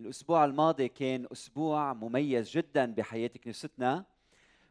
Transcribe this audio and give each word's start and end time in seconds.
الأسبوع 0.00 0.44
الماضي 0.44 0.88
كان 0.88 1.26
أسبوع 1.32 1.92
مميز 1.92 2.50
جدا 2.50 2.94
بحياة 2.94 3.28
كنيستنا 3.28 4.04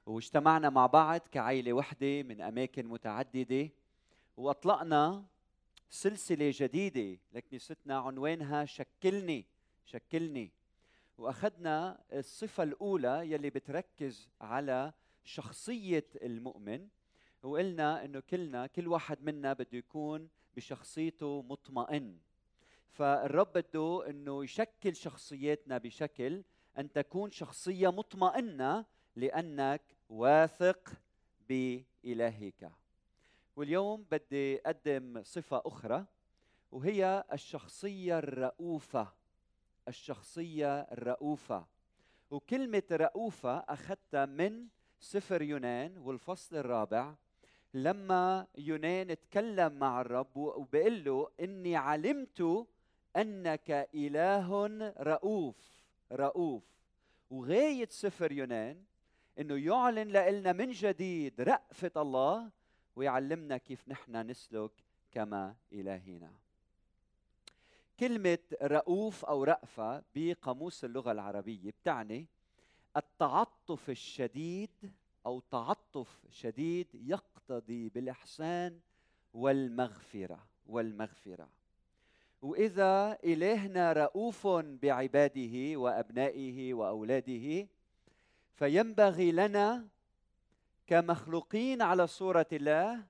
واجتمعنا 0.05 0.70
مع 0.70 0.86
بعض 0.86 1.20
كعائلة 1.32 1.74
وحدة 1.74 2.23
من 2.23 2.41
أماكن 2.41 2.86
متعددة 2.86 3.69
وأطلقنا 4.38 5.25
سلسلة 5.89 6.51
جديدة 6.55 7.19
لكنيستنا 7.33 7.97
عنوانها 7.97 8.65
شكلني 8.65 9.46
شكلني 9.85 10.51
وأخذنا 11.17 12.03
الصفة 12.13 12.63
الأولى 12.63 13.31
يلي 13.31 13.49
بتركز 13.49 14.29
على 14.42 14.94
شخصية 15.23 16.05
المؤمن 16.21 16.88
وقلنا 17.44 18.05
إنه 18.05 18.20
كلنا 18.20 18.67
كل 18.67 18.88
واحد 18.88 19.23
منا 19.23 19.53
بده 19.53 19.77
يكون 19.77 20.30
بشخصيته 20.55 21.41
مطمئن. 21.41 22.17
فالرب 22.95 23.53
بده 23.53 24.09
إنه 24.09 24.43
يشكل 24.43 24.95
شخصياتنا 24.95 25.77
بشكل 25.77 26.44
أن 26.77 26.91
تكون 26.91 27.31
شخصية 27.31 27.91
مطمئنة 27.91 28.86
لأنك 29.16 29.81
واثق 30.09 30.94
بإلهك. 31.50 32.72
واليوم 33.55 34.05
بدي 34.12 34.59
أقدم 34.59 35.23
صفة 35.23 35.62
أخرى 35.66 36.05
وهي 36.72 37.23
الشخصية 37.34 38.20
الرؤوفة. 38.20 39.14
الشخصية 39.88 40.80
الرؤوفة. 40.80 41.66
وكلمة 42.31 42.84
رؤوفة 42.91 43.58
أخذتها 43.58 44.25
من 44.25 44.67
سفر 45.00 45.41
يونان 45.41 45.98
والفصل 45.98 46.55
الرابع. 46.55 47.16
لما 47.73 48.48
يونان 48.58 49.20
تكلم 49.20 49.73
مع 49.80 50.02
الرب 50.02 50.38
وبقول 50.38 51.03
له 51.03 51.30
إني 51.39 51.75
علمت 51.75 52.67
أنك 53.16 53.90
إله 53.96 54.68
رؤوف 55.00 55.56
رؤوف. 56.12 56.64
وغاية 57.30 57.88
سفر 57.92 58.31
يونان 58.31 58.84
إنه 59.39 59.56
يعلن 59.56 60.12
لنا 60.12 60.53
من 60.53 60.72
جديد 60.72 61.42
رأفة 61.42 61.92
الله 61.98 62.52
ويعلمنا 62.95 63.58
كيف 63.58 63.89
نحن 63.89 64.16
نسلك 64.30 64.72
كما 65.12 65.56
الهنا 65.73 66.31
كلمة 68.00 68.39
رؤوف 68.62 69.26
أو 69.26 69.44
رأفة 69.44 70.04
بقاموس 70.16 70.86
اللغة 70.86 71.11
العربية 71.11 71.72
بتعني 71.72 72.28
التعطف 72.98 73.89
الشديد 73.89 74.94
أو 75.26 75.39
تعطف 75.39 76.26
شديد 76.30 76.88
يقتضي 76.94 77.89
بالإحسان 77.89 78.80
والمغفرة 79.34 80.48
والمغفرة. 80.66 81.50
وإذا 82.46 83.18
إلهنا 83.24 83.94
رؤوف 83.94 84.48
بعباده 84.48 85.78
وأبنائه 85.78 86.74
وأولاده 86.74 87.68
فينبغي 88.54 89.32
لنا 89.32 89.88
كمخلوقين 90.88 91.82
على 91.82 92.08
صورة 92.08 92.46
الله 92.52 93.04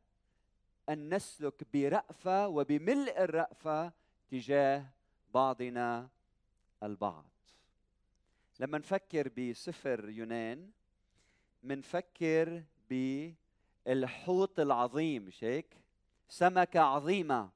أن 0.89 1.13
نسلك 1.13 1.63
برأفة 1.73 2.47
وبملء 2.47 3.23
الرأفة 3.23 3.91
تجاه 4.31 4.85
بعضنا 5.33 6.09
البعض. 6.83 7.25
لما 8.59 8.77
نفكر 8.77 9.29
بسفر 9.29 10.09
يونان 10.09 10.69
منفكر 11.63 12.63
بالحوت 12.89 14.59
العظيم 14.59 15.23
مش 15.23 15.43
هيك 15.43 15.77
سمكة 16.29 16.79
عظيمة. 16.79 17.54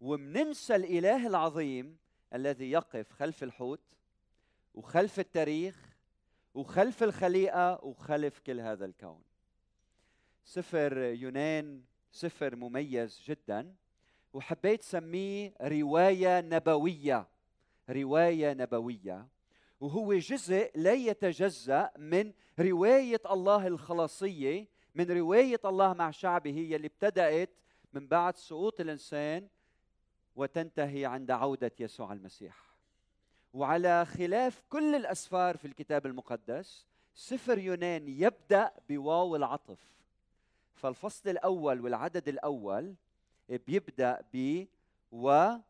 ومننسى 0.00 0.76
الإله 0.76 1.26
العظيم 1.26 1.96
الذي 2.34 2.70
يقف 2.70 3.12
خلف 3.12 3.42
الحوت 3.42 3.80
وخلف 4.74 5.20
التاريخ 5.20 5.96
وخلف 6.54 7.02
الخليقة 7.02 7.84
وخلف 7.84 8.38
كل 8.38 8.60
هذا 8.60 8.84
الكون. 8.84 9.22
سفر 10.44 10.98
يونان 10.98 11.82
سفر 12.12 12.56
مميز 12.56 13.22
جدا 13.26 13.74
وحبيت 14.32 14.82
سميه 14.82 15.54
رواية 15.62 16.40
نبوية 16.40 17.28
رواية 17.90 18.52
نبوية. 18.52 19.28
وهو 19.80 20.14
جزء 20.14 20.70
لا 20.74 20.92
يتجزأ 20.92 21.90
من 21.98 22.32
رواية 22.58 23.20
الله 23.30 23.66
الخلاصية 23.66 24.68
من 24.94 25.10
رواية 25.10 25.60
الله 25.64 25.92
مع 25.92 26.10
شعبه 26.10 26.58
يلي 26.58 26.86
ابتدأت 26.86 27.50
من 27.92 28.08
بعد 28.08 28.36
سقوط 28.36 28.80
الإنسان 28.80 29.48
وتنتهي 30.38 31.04
عند 31.04 31.30
عودة 31.30 31.72
يسوع 31.80 32.12
المسيح. 32.12 32.56
وعلى 33.52 34.04
خلاف 34.04 34.62
كل 34.68 34.94
الأسفار 34.94 35.56
في 35.56 35.64
الكتاب 35.64 36.06
المقدس 36.06 36.86
سفر 37.14 37.58
يونان 37.58 38.08
يبدأ 38.08 38.72
بواو 38.88 39.36
العطف. 39.36 39.80
فالفصل 40.74 41.30
الأول 41.30 41.80
والعدد 41.80 42.28
الأول 42.28 42.94
بيبدأ 43.48 44.20
ب 44.34 44.64
وصار 45.12 45.64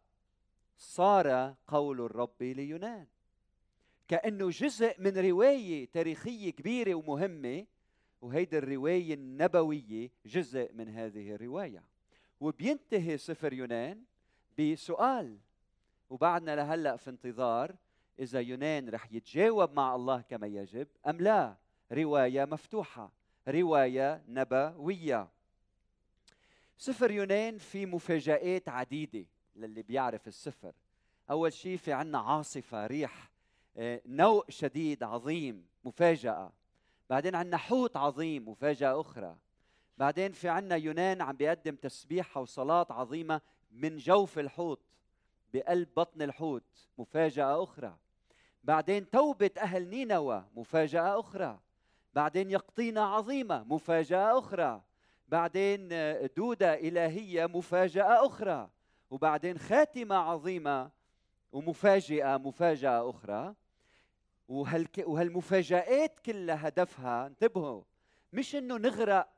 قول 1.67 2.01
الرب 2.01 2.43
ليونان. 2.43 3.07
كأنه 4.09 4.51
جزء 4.51 5.01
من 5.01 5.19
رواية 5.19 5.87
تاريخية 5.87 6.51
كبيرة 6.51 6.95
ومهمة 6.95 7.67
وهيدي 8.21 8.59
الرواية 8.59 9.15
النبوية 9.15 10.11
جزء 10.27 10.73
من 10.73 10.89
هذه 10.89 11.35
الرواية. 11.35 11.83
وبينتهي 12.41 13.19
سفر 13.19 13.53
يونان 13.53 14.05
بسؤال. 14.59 15.39
وبعدنا 16.11 16.57
لهلأ 16.57 16.97
في 16.97 17.11
انتظار 17.11 17.75
إذا 18.19 18.41
يونان 18.41 18.89
رح 18.89 19.13
يتجاوب 19.13 19.73
مع 19.73 19.95
الله 19.95 20.21
كما 20.21 20.47
يجب 20.47 20.89
أم 21.07 21.21
لا. 21.21 21.57
رواية 21.93 22.45
مفتوحة. 22.45 23.13
رواية 23.49 24.23
نبوية. 24.29 25.29
سفر 26.79 27.11
يونان 27.11 27.59
في 27.59 27.87
مفاجآت 27.87 28.69
عديدة 28.69 29.27
للي 29.57 29.83
بيعرف 29.83 30.29
السفر. 30.29 30.73
أول 31.31 31.53
شيء 31.53 31.77
في 31.77 31.93
عنا 31.93 32.19
عاصفة 32.19 32.87
ريح 32.87 33.31
آه، 33.77 34.01
نوء 34.07 34.51
شديد 34.51 35.03
عظيم 35.03 35.67
مفاجأة. 35.85 36.53
بعدين 37.11 37.35
عنا 37.35 37.57
حوت 37.57 37.97
عظيم 37.97 38.49
مفاجأة 38.49 39.01
أخرى. 39.01 39.37
بعدين 39.99 40.33
في 40.33 40.49
عنا 40.49 40.77
يونان 40.77 41.23
عم 41.23 41.37
بيقدم 41.37 41.75
تسبيحة 41.77 42.41
وصلاة 42.41 42.87
عظيمة 42.91 43.41
من 43.71 43.97
جوف 43.97 44.39
الحوت 44.39 44.81
بقلب 45.55 45.89
بطن 45.97 46.23
الحوت 46.23 46.89
مفاجأة 46.99 47.63
أخرى. 47.63 47.97
بعدين 48.65 49.11
توبة 49.11 49.51
أهل 49.59 49.89
نينوى 49.89 50.45
مفاجأة 50.55 51.21
أخرى. 51.21 51.61
بعدين 52.15 52.51
يقطينة 52.51 53.01
عظيمة 53.01 53.65
مفاجأة 53.65 54.39
أخرى. 54.39 54.83
بعدين 55.29 55.89
دودة 56.37 56.75
إلهية 56.75 57.47
مفاجأة 57.47 58.27
أخرى. 58.27 58.71
وبعدين 59.11 59.59
خاتمة 59.59 60.15
عظيمة 60.17 60.91
ومفاجئة 61.53 62.37
مفاجأة 62.37 63.11
أخرى. 63.11 63.55
وهالك 64.49 65.05
وهالمفاجآت 65.07 66.21
كلها 66.21 66.69
هدفها 66.69 67.27
انتبهوا 67.27 67.83
مش 68.33 68.57
إنه 68.57 68.77
نغرق 68.77 69.29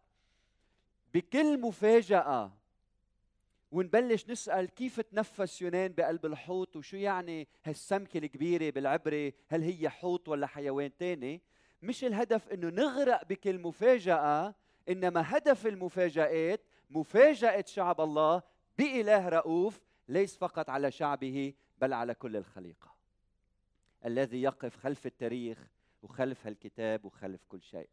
بكل 1.14 1.60
مفاجأة 1.60 2.52
ونبلش 3.72 4.30
نسأل 4.30 4.70
كيف 4.70 5.00
تنفس 5.00 5.62
يونان 5.62 5.92
بقلب 5.92 6.26
الحوت 6.26 6.76
وشو 6.76 6.96
يعني 6.96 7.48
هالسمكة 7.64 8.18
الكبيرة 8.18 8.70
بالعبرة؟ 8.70 9.32
هل 9.48 9.62
هي 9.62 9.88
حوت 9.88 10.28
ولا 10.28 10.46
حيوان 10.46 10.96
تاني؟ 10.96 11.42
مش 11.82 12.04
الهدف 12.04 12.48
إنه 12.48 12.68
نغرق 12.68 13.24
بكل 13.24 13.58
مفاجأة 13.58 14.54
إنما 14.88 15.36
هدف 15.36 15.66
المفاجآت 15.66 16.60
مفاجأة 16.90 17.64
شعب 17.66 18.00
الله 18.00 18.42
بإله 18.78 19.28
رؤوف 19.28 19.80
ليس 20.08 20.36
فقط 20.36 20.70
على 20.70 20.90
شعبه 20.90 21.54
بل 21.78 21.92
على 21.92 22.14
كل 22.14 22.36
الخليقة. 22.36 22.94
الذي 24.04 24.42
يقف 24.42 24.76
خلف 24.76 25.06
التاريخ 25.06 25.58
وخلف 26.02 26.46
الكتاب 26.46 27.04
وخلف 27.04 27.44
كل 27.48 27.62
شيء. 27.62 27.88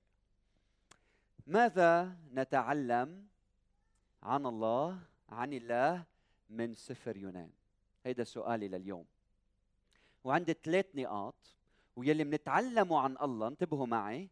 ماذا 1.48 2.18
نتعلم 2.34 3.28
عن 4.24 4.46
الله 4.46 5.00
عن 5.30 5.54
الله 5.54 6.04
من 6.50 6.74
سفر 6.74 7.18
يونان. 7.18 7.52
هيدا 8.06 8.24
سؤالي 8.24 8.68
لليوم. 8.68 9.06
وعندي 10.24 10.54
ثلاث 10.54 10.86
نقاط 10.96 11.56
ويلي 11.96 12.24
منتعلمه 12.24 13.00
عن 13.00 13.18
الله 13.22 13.48
انتبهوا 13.48 13.86
معي. 13.86 14.30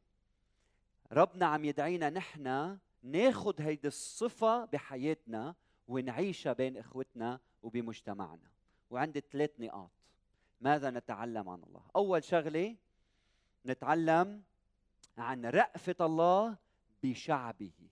ربنا 1.11 1.45
عم 1.45 1.65
يدعينا 1.65 2.09
نحن 2.09 2.77
ناخذ 3.03 3.61
هيدي 3.61 3.87
الصفة 3.87 4.65
بحياتنا 4.65 5.55
ونعيشها 5.87 6.53
بين 6.53 6.77
إخوتنا 6.77 7.39
وبمجتمعنا. 7.63 8.49
وعندي 8.89 9.23
ثلاث 9.31 9.51
نقاط. 9.59 9.91
ماذا 10.61 10.89
نتعلم 10.89 11.49
عن 11.49 11.63
الله؟ 11.63 11.81
أول 11.95 12.23
شغلة 12.23 12.75
نتعلم 13.65 14.43
عن 15.17 15.45
رأفة 15.45 15.95
الله 16.05 16.57
بشعبه. 17.03 17.89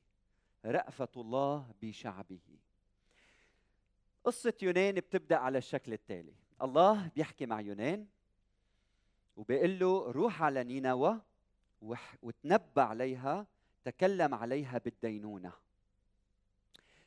رأفة 0.65 1.09
الله 1.17 1.73
بشعبه. 1.81 2.62
قصة 4.23 4.53
يونان 4.61 4.95
بتبدأ 4.95 5.35
على 5.35 5.57
الشكل 5.57 5.93
التالي. 5.93 6.33
الله 6.61 7.07
بيحكي 7.15 7.45
مع 7.45 7.61
يونان 7.61 8.07
وبيقول 9.35 9.79
له 9.79 10.11
روح 10.11 10.43
على 10.43 10.63
نينوى 10.63 11.21
وتنبأ 12.21 12.81
عليها 12.81 13.47
تكلم 13.83 14.33
عليها 14.33 14.77
بالدينونة. 14.77 15.53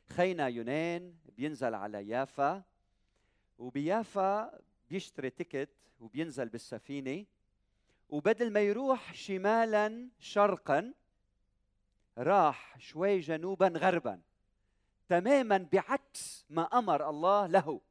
خينا 0.09 0.47
يونان 0.47 1.15
بينزل 1.37 1.73
على 1.75 2.07
يافا 2.07 2.63
وبيافا 3.57 4.59
بيشتري 4.89 5.29
تيكت 5.29 5.69
وبينزل 5.99 6.49
بالسفينة 6.49 7.25
وبدل 8.09 8.53
ما 8.53 8.59
يروح 8.59 9.13
شمالا 9.13 10.09
شرقا 10.19 10.93
راح 12.17 12.79
شوي 12.79 13.19
جنوبا 13.19 13.67
غربا. 13.67 14.21
تماما 15.09 15.57
بعكس 15.73 16.45
ما 16.49 16.63
أمر 16.63 17.09
الله 17.09 17.47
له. 17.47 17.81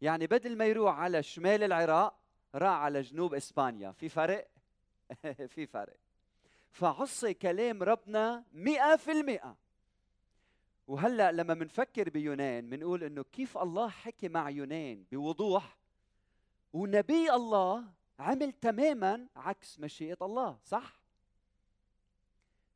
يعني 0.00 0.26
بدل 0.26 0.56
ما 0.56 0.66
يروح 0.66 0.98
على 0.98 1.22
شمال 1.22 1.62
العراق 1.62 2.18
راح 2.54 2.72
على 2.72 3.00
جنوب 3.00 3.34
إسبانيا. 3.34 3.92
في 3.92 4.08
فرق؟ 4.08 4.48
في 5.54 5.66
فرق. 5.66 5.96
فعصي 6.70 7.34
كلام 7.34 7.82
ربنا 7.82 8.44
مئة 8.52 8.96
في 8.96 9.12
المئة. 9.12 9.56
وهلأ 10.86 11.32
لما 11.32 11.54
منفكر 11.54 12.10
بيونان 12.10 12.64
منقول 12.64 13.04
إنه 13.04 13.22
كيف 13.22 13.58
الله 13.58 13.88
حكي 13.88 14.28
مع 14.28 14.50
يونان 14.50 15.04
بوضوح؟ 15.12 15.76
ونبي 16.72 17.32
الله 17.32 17.84
عمل 18.18 18.52
تماما 18.52 19.28
عكس 19.36 19.80
مشيئة 19.80 20.16
الله 20.22 20.58
صح؟ 20.64 21.02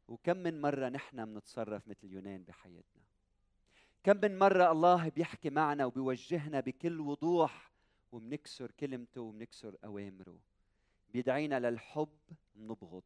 وكم 0.08 0.36
من 0.36 0.60
مرة 0.60 0.88
نحن 0.88 1.24
بنتصرف 1.24 1.88
مثل 1.88 2.12
يونان 2.12 2.42
بحياتنا. 2.42 3.05
كم 4.06 4.16
من 4.22 4.38
مرة 4.38 4.72
الله 4.72 5.08
بيحكي 5.08 5.50
معنا 5.50 5.84
وبيوجهنا 5.84 6.60
بكل 6.60 7.00
وضوح 7.00 7.70
وبنكسر 8.12 8.70
كلمته 8.70 9.20
وبنكسر 9.20 9.76
أوامره. 9.84 10.38
بيدعينا 11.12 11.60
للحب 11.70 12.18
نبغض. 12.56 13.02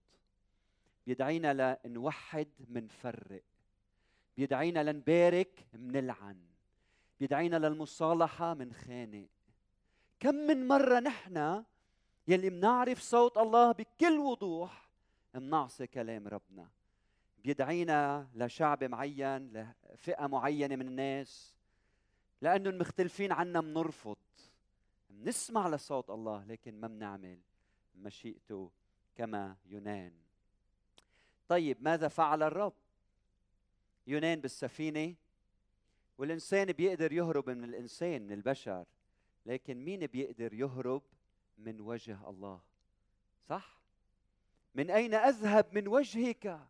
بيدعينا 1.07 1.79
لنوحد 1.85 2.49
منفرق. 2.69 3.43
بيدعينا 4.37 4.93
لنبارك 4.93 5.67
منلعن. 5.73 6.41
بيدعينا 7.21 7.57
للمصالحة 7.57 8.55
منخانق. 8.55 9.29
كم 10.19 10.35
من 10.35 10.69
مرة 10.69 11.01
نحن 11.01 11.65
يلي 12.29 12.51
منعرف 12.51 13.01
صوت 13.01 13.39
الله 13.39 13.73
بكل 13.73 14.19
وضوح 14.19 14.91
منعصي 15.35 15.87
كلام 15.87 16.29
ربنا. 16.29 16.80
بيدعينا 17.45 18.29
لشعب 18.35 18.85
معين 18.85 19.53
لفئة 19.93 20.27
معينة 20.27 20.77
من 20.77 20.89
الناس 20.89 21.55
لأنهم 22.41 22.79
مختلفين 22.79 23.33
عنا 23.33 23.61
منرفض. 23.61 24.17
منسمع 25.11 25.69
لصوت 25.69 26.11
الله 26.11 26.45
لكن 26.45 26.81
ما 26.81 26.89
بنعمل 26.89 27.39
مشيئته 27.95 28.71
كما 29.17 29.57
يونان. 29.67 30.13
طيب 31.49 31.83
ماذا 31.83 32.09
فعل 32.09 32.43
الرب؟ 32.43 32.73
يونان 34.07 34.41
بالسفينة 34.41 35.15
والإنسان 36.19 36.73
بيقدر 36.73 37.13
يهرب 37.13 37.51
من 37.51 37.65
الإنسان 37.65 38.23
من 38.23 38.33
البشر 38.33 38.87
لكن 39.47 39.85
مين 39.85 40.07
بيقدر 40.07 40.55
يهرب 40.55 41.03
من 41.59 41.81
وجه 41.81 42.29
الله؟ 42.31 42.61
صح؟ 43.49 43.81
من 44.75 44.91
أين 44.91 45.15
أذهب 45.15 45.67
من 45.73 45.89
وجهك؟ 45.89 46.70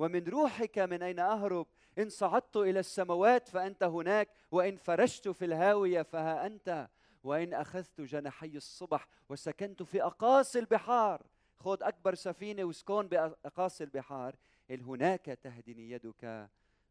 ومن 0.00 0.28
روحك 0.28 0.78
من 0.78 1.02
أين 1.02 1.18
أهرب؟ 1.18 1.66
إن 1.98 2.08
صعدت 2.08 2.56
إلى 2.56 2.80
السماوات 2.80 3.48
فأنت 3.48 3.82
هناك 3.82 4.28
وإن 4.50 4.76
فرشت 4.76 5.28
في 5.28 5.44
الهاوية 5.44 6.02
فها 6.02 6.46
أنت. 6.46 6.88
وإن 7.24 7.54
أخذت 7.54 8.00
جناحي 8.00 8.56
الصبح 8.56 9.06
وسكنت 9.28 9.82
في 9.82 10.02
أقاصي 10.02 10.58
البحار. 10.58 11.26
خذ 11.58 11.82
أكبر 11.82 12.14
سفينة 12.14 12.64
وسكون 12.64 13.08
بأقاصي 13.08 13.84
البحار. 13.84 14.36
إل 14.70 14.82
هناك 14.82 15.24
تهدني 15.24 15.90
يدك 15.90 16.48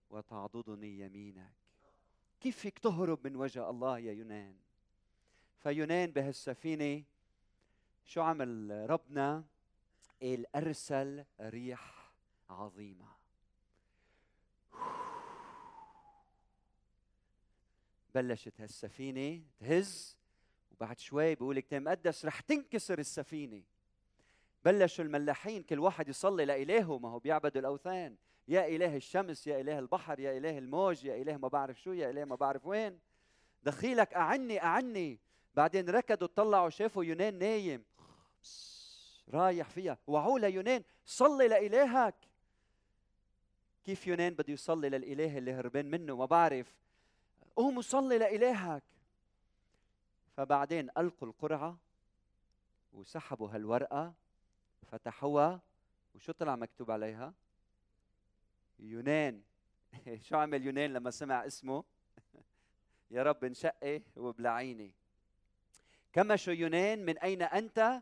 وتعضدني 0.09 0.99
يمينك. 0.99 1.53
كيف 2.41 2.57
فيك 2.57 2.79
تهرب 2.79 3.27
من 3.27 3.35
وجه 3.35 3.69
الله 3.69 3.99
يا 3.99 4.13
يونان؟ 4.13 4.55
فيونان 5.57 6.11
بهالسفينة 6.11 7.03
شو 8.05 8.21
عمل 8.21 8.85
ربنا؟ 8.89 9.43
قال 10.21 10.55
أرسل 10.55 11.25
ريح 11.41 11.98
عظيمة. 12.49 13.05
بلشت 18.15 18.61
هالسفينة 18.61 19.41
تهز 19.59 20.17
وبعد 20.71 20.99
شوي 20.99 21.35
بيقول 21.35 21.57
الكتاب 21.57 21.81
المقدس 21.81 22.25
رح 22.25 22.39
تنكسر 22.39 22.99
السفينة. 22.99 23.63
بلشوا 24.65 25.05
الملاحين 25.05 25.63
كل 25.63 25.79
واحد 25.79 26.09
يصلي 26.09 26.45
لإلهه 26.45 26.97
ما 26.97 27.09
هو 27.09 27.19
بيعبدوا 27.19 27.61
الأوثان. 27.61 28.15
يا 28.47 28.67
إله 28.67 28.95
الشمس 28.95 29.47
يا 29.47 29.61
إله 29.61 29.79
البحر 29.79 30.19
يا 30.19 30.37
إله 30.37 30.57
الموج 30.57 31.05
يا 31.05 31.21
إله 31.21 31.37
ما 31.37 31.47
بعرف 31.47 31.81
شو 31.81 31.91
يا 31.93 32.09
إله 32.09 32.25
ما 32.25 32.35
بعرف 32.35 32.65
وين. 32.65 32.99
دخيلك 33.63 34.13
أعني 34.13 34.63
أعني. 34.63 35.19
بعدين 35.55 35.89
ركضوا 35.89 36.27
طلعوا 36.27 36.69
شافوا 36.69 37.03
يونان 37.03 37.39
نايم. 37.39 37.83
رايح 39.29 39.69
فيها. 39.69 39.97
وعوا 40.07 40.39
ليونان 40.39 40.83
صلي 41.05 41.47
لإلهك. 41.47 42.15
كيف 43.89 44.07
يونان 44.07 44.33
بده 44.33 44.53
يصلي 44.53 44.89
للإله 44.89 45.37
اللي 45.37 45.53
هربان 45.53 45.85
منه 45.85 46.15
ما 46.15 46.25
بعرف 46.25 46.75
قوم 47.55 47.77
وصلي 47.77 48.17
لإلهك 48.17 48.83
فبعدين 50.37 50.89
ألقوا 50.97 51.27
القرعة 51.27 51.77
وسحبوا 52.93 53.49
هالورقة 53.49 54.13
فتحوها 54.91 55.61
وشو 56.15 56.31
طلع 56.31 56.55
مكتوب 56.55 56.91
عليها؟ 56.91 57.33
يونان 58.79 59.41
شو 60.25 60.37
عمل 60.37 60.65
يونان 60.65 60.93
لما 60.93 61.11
سمع 61.11 61.45
اسمه؟ 61.45 61.83
يا 63.11 63.23
رب 63.23 63.43
انشقي 63.43 64.01
وبلعيني 64.15 64.91
كما 66.13 66.35
شو 66.35 66.51
يونان 66.51 67.05
من 67.05 67.17
أين 67.17 67.41
أنت؟ 67.41 68.01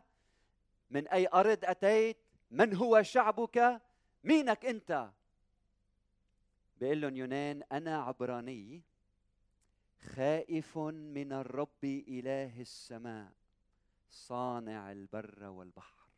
من 0.90 1.08
أي 1.08 1.28
أرض 1.34 1.58
أتيت؟ 1.64 2.16
من 2.50 2.74
هو 2.74 3.02
شعبك؟ 3.02 3.80
مينك 4.24 4.64
أنت؟ 4.64 5.10
بيقول 6.80 7.00
لهم 7.00 7.16
يونان 7.16 7.62
أنا 7.72 8.02
عبراني 8.02 8.82
خائف 10.14 10.78
من 10.78 11.32
الرب 11.32 11.84
إله 11.84 12.60
السماء 12.60 13.32
صانع 14.10 14.92
البر 14.92 15.44
والبحر. 15.44 16.08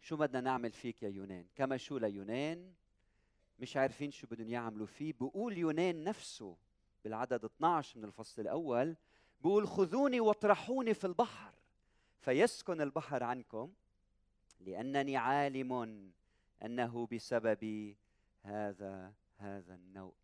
شو 0.00 0.16
بدنا 0.16 0.40
نعمل 0.40 0.72
فيك 0.72 1.02
يا 1.02 1.08
يونان؟ 1.08 1.46
كما 1.54 1.76
شو 1.76 1.98
ليونان 1.98 2.72
مش 3.58 3.76
عارفين 3.76 4.10
شو 4.10 4.26
بدهم 4.26 4.48
يعملوا 4.48 4.86
فيه. 4.86 5.12
بقول 5.20 5.58
يونان 5.58 6.04
نفسه 6.04 6.56
بالعدد 7.04 7.44
12 7.44 7.98
من 7.98 8.04
الفصل 8.04 8.42
الأول 8.42 8.96
بقول 9.40 9.68
خذوني 9.68 10.20
واطرحوني 10.20 10.94
في 10.94 11.06
البحر 11.06 11.54
فيسكن 12.18 12.80
البحر 12.80 13.22
عنكم 13.22 13.72
لأنني 14.60 15.16
عالم 15.16 16.12
أنه 16.64 17.06
بسبب 17.12 17.94
هذا 18.42 19.12
هذا 19.36 19.74
النوء 19.74 20.14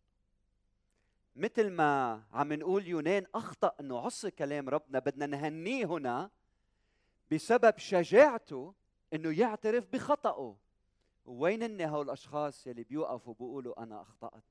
مثل 1.35 1.69
ما 1.69 2.23
عم 2.31 2.53
نقول 2.53 2.87
يونان 2.87 3.25
أخطأ 3.35 3.75
إنه 3.79 3.99
عصي 3.99 4.31
كلام 4.31 4.69
ربنا 4.69 4.99
بدنا 4.99 5.25
نهنيه 5.25 5.85
هنا 5.85 6.29
بسبب 7.31 7.77
شجاعته 7.77 8.73
إنه 9.13 9.39
يعترف 9.39 9.87
بخطئه 9.93 10.57
وين 11.25 11.81
هول 11.81 12.05
الأشخاص 12.05 12.67
يلي 12.67 12.83
بيوقفوا 12.83 13.33
بيقولوا 13.33 13.83
أنا 13.83 14.01
أخطأت؟ 14.01 14.43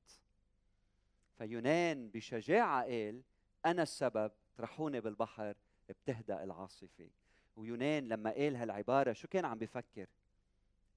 فيونان 1.37 2.09
بشجاعة 2.09 2.83
قال 2.83 3.21
أنا 3.65 3.83
السبب 3.83 4.31
طرحوني 4.55 5.01
بالبحر 5.01 5.55
بتهدأ 5.89 6.43
العاصفة. 6.43 7.09
ويونان 7.55 8.07
لما 8.07 8.29
قال 8.31 8.55
هالعبارة 8.55 9.13
شو 9.13 9.27
كان 9.27 9.45
عم 9.45 9.57
بفكر؟ 9.57 10.07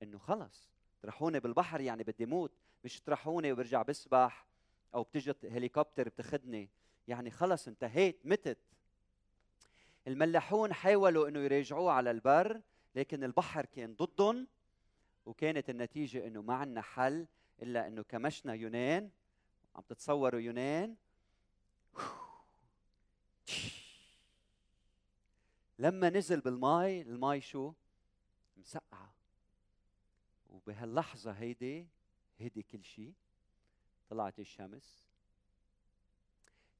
إنه 0.02 0.18
خلص. 0.18 0.72
طرحوني 1.02 1.40
بالبحر 1.40 1.80
يعني 1.80 2.02
بدي 2.02 2.26
موت 2.26 2.52
مش 2.84 3.00
طرحوني 3.00 3.52
وبرجع 3.52 3.82
بسبح 3.82 4.46
أو 4.94 5.02
بتجي 5.02 5.34
هليكوبتر 5.48 6.08
بتاخذني 6.08 6.68
يعني 7.08 7.30
خلص 7.30 7.68
انتهيت 7.68 8.20
متت. 8.24 8.58
الملاحون 10.06 10.72
حاولوا 10.72 11.28
إنه 11.28 11.38
يراجعوه 11.40 11.92
على 11.92 12.10
البر 12.10 12.60
لكن 12.94 13.24
البحر 13.24 13.64
كان 13.64 13.94
ضدهم 13.94 14.46
وكانت 15.26 15.70
النتيجة 15.70 16.26
إنه 16.26 16.42
ما 16.42 16.54
عندنا 16.54 16.82
حل 16.82 17.26
إلا 17.62 17.86
إنه 17.86 18.02
كمشنا 18.02 18.54
يونان 18.54 19.10
عم 19.74 19.82
تتصوروا 19.88 20.40
يونان. 20.40 20.96
لما 25.78 26.10
نزل 26.10 26.40
بالماء 26.40 27.00
الماء 27.00 27.40
شو؟ 27.40 27.72
مسقعة. 28.56 29.11
وبهاللحظة 30.52 31.32
هيدي 31.32 31.86
هدي 32.40 32.62
كل 32.62 32.84
شيء 32.84 33.12
طلعت 34.08 34.38
الشمس. 34.38 35.06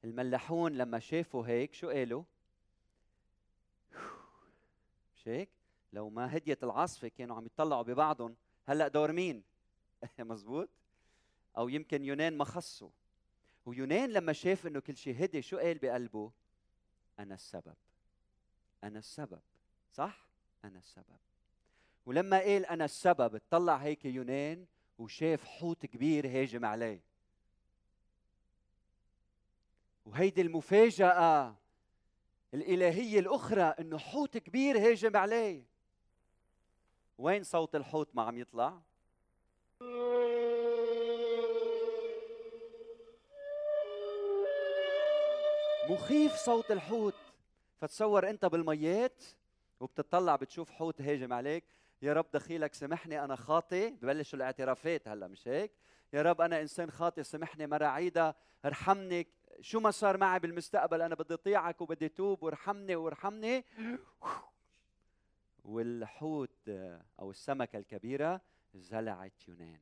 الملاحون 0.05 0.73
لما 0.73 0.99
شافوا 0.99 1.47
هيك 1.47 1.75
شو 1.75 1.91
قالوا؟ 1.91 2.25
مش 5.15 5.29
هيك؟ 5.29 5.51
لو 5.93 6.11
ما 6.11 6.37
هديت 6.37 6.65
العاصفه 6.65 7.09
كانوا 7.09 7.37
عم 7.37 7.47
يطلعوا 7.47 7.83
ببعضهم. 7.83 8.37
هلأ 8.65 8.89
دور 8.89 9.13
مين؟ 9.13 9.43
مزبوط؟ 10.19 10.69
أو 11.59 11.69
يمكن 11.69 12.05
يونان 12.05 12.37
ما 12.37 12.45
خصه 12.45 12.91
ويونان 13.67 14.11
لما 14.11 14.33
شاف 14.33 14.67
إنه 14.67 14.81
كل 14.81 14.97
شيء 14.97 15.25
هدي 15.25 15.43
شو 15.43 15.59
قال 15.59 15.79
بقلبه؟ 15.79 16.33
أنا 17.19 17.35
السبب. 17.35 17.77
أنا 18.85 18.99
السبب. 18.99 19.41
صح؟ 19.93 20.29
أنا 20.65 20.79
السبب. 20.79 21.32
ولما 22.07 22.39
قال 22.39 22.67
أنا 22.67 22.85
السبب 22.85 23.35
اطلع 23.35 23.77
هيك 23.77 24.05
يونان 24.05 24.67
وشاف 24.99 25.45
حوت 25.45 25.87
كبير 25.87 26.27
هاجم 26.27 26.65
عليه. 26.65 27.01
وهيدي 30.07 30.41
المفاجأة 30.41 31.55
الإلهية 32.55 33.19
الأخرى 33.19 33.63
إنه 33.63 33.99
حوت 33.99 34.39
كبير 34.39 34.79
هاجم 34.79 35.17
عليه. 35.17 35.63
وين 37.19 37.43
صوت 37.43 37.75
الحوت 37.75 38.09
ما 38.15 38.23
عم 38.23 38.39
يطلع؟ 38.39 38.81
مخيف 45.91 46.37
صوت 46.37 46.71
الحوت. 46.71 47.15
فتصور 47.81 48.31
أنت 48.31 48.45
بالميات 48.45 49.25
وبتطلع 49.81 50.37
بتشوف 50.37 50.71
حوت 50.71 51.01
هاجم 51.01 51.33
عليك. 51.33 51.65
يا 52.03 52.13
رب 52.13 52.27
دخيلك 52.33 52.75
سامحني 52.75 53.25
أنا 53.25 53.37
خاطي 53.37 53.91
ببلشوا 53.91 54.37
الاعترافات 54.37 55.09
هلا 55.09 55.29
مش 55.29 55.49
هيك؟ 55.49 55.73
يا 56.13 56.23
رب 56.23 56.41
أنا 56.41 56.61
إنسان 56.61 56.91
خاطي 56.91 57.23
سامحني 57.23 57.67
مره 57.67 57.87
عيدة 57.87 58.37
ارحمني. 58.65 59.27
شو 59.61 59.81
ما 59.81 59.91
صار 59.91 60.17
معي 60.17 60.39
بالمستقبل 60.39 61.03
أنا 61.03 61.15
بدي 61.15 61.35
اطيعك 61.35 61.81
وبدي 61.81 62.09
توب. 62.09 62.43
وارحمني 62.43 62.97
وارحمني. 62.97 63.65
والحوت 65.65 66.69
أو 67.21 67.31
السمكة 67.31 67.77
الكبيرة 67.79 68.41
زلعت 68.75 69.49
يونان. 69.49 69.81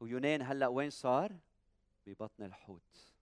ويونان 0.00 0.42
هلا 0.42 0.66
وين 0.66 0.90
صار؟ 0.90 1.32
ببطن 2.06 2.44
الحوت. 2.44 3.12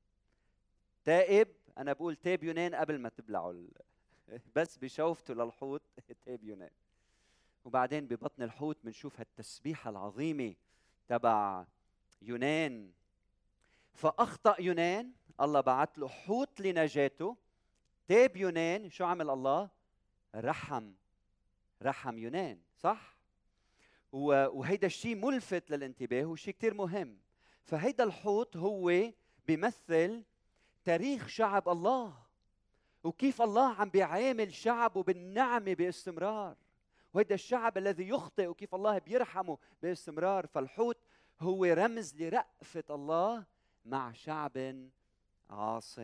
تائب 1.05 1.49
أنا 1.79 1.93
بقول 1.93 2.17
تاب 2.17 2.45
يونان 2.45 2.75
قبل 2.75 2.99
ما 2.99 3.09
تبلعوا 3.09 3.67
بس 4.57 4.79
بشوفته 4.79 5.35
للحوت. 5.35 5.83
تاب 6.27 6.45
يونان. 6.45 6.71
وبعدين 7.65 8.07
ببطن 8.07 8.43
الحوت 8.43 8.79
بنشوف 8.85 9.21
هالتسبيحه 9.21 9.91
العظيمه 9.91 10.55
تبع 11.09 11.67
يونان. 12.23 12.93
فأخطأ 13.95 14.57
يونان 14.61 15.13
الله 15.41 15.61
بعت 15.61 15.99
له 15.99 16.09
حوت 16.09 16.61
لنجاته. 16.61 17.37
تاب 18.09 18.37
يونان 18.37 18.91
شو 18.91 19.05
عمل 19.05 19.31
الله؟ 19.31 19.71
رحم 20.35 20.93
رحم 21.83 22.19
يونان 22.19 22.61
صح؟ 22.77 23.17
وهيدا 24.13 24.87
الشيء 24.87 25.17
ملفت 25.17 25.71
للانتباه 25.71 26.25
وشيء 26.25 26.55
كثير 26.55 26.75
مهم. 26.75 27.19
فهيدا 27.65 28.05
الحوت 28.05 28.57
هو 28.57 28.93
بيمثل 29.47 30.25
تاريخ 30.85 31.29
شعب 31.29 31.69
الله 31.69 32.15
وكيف 33.05 33.43
الله 33.43 33.75
عم 33.75 33.91
بيعامل 33.91 34.55
شعبه 34.55 35.03
بالنعمة 35.03 35.75
باستمرار. 35.75 36.57
وهذا 37.15 37.35
الشعب 37.35 37.79
الذي 37.79 38.09
يخطئ 38.09 38.47
وكيف 38.47 38.75
الله 38.75 38.99
بيرحمه 38.99 39.59
باستمرار 39.83 40.47
فالحوت 40.47 40.99
هو 41.41 41.65
رمز 41.65 42.23
لرأفة 42.23 42.85
الله 42.91 43.45
مع 43.85 44.13
شعب 44.13 44.89
عاص 45.51 46.01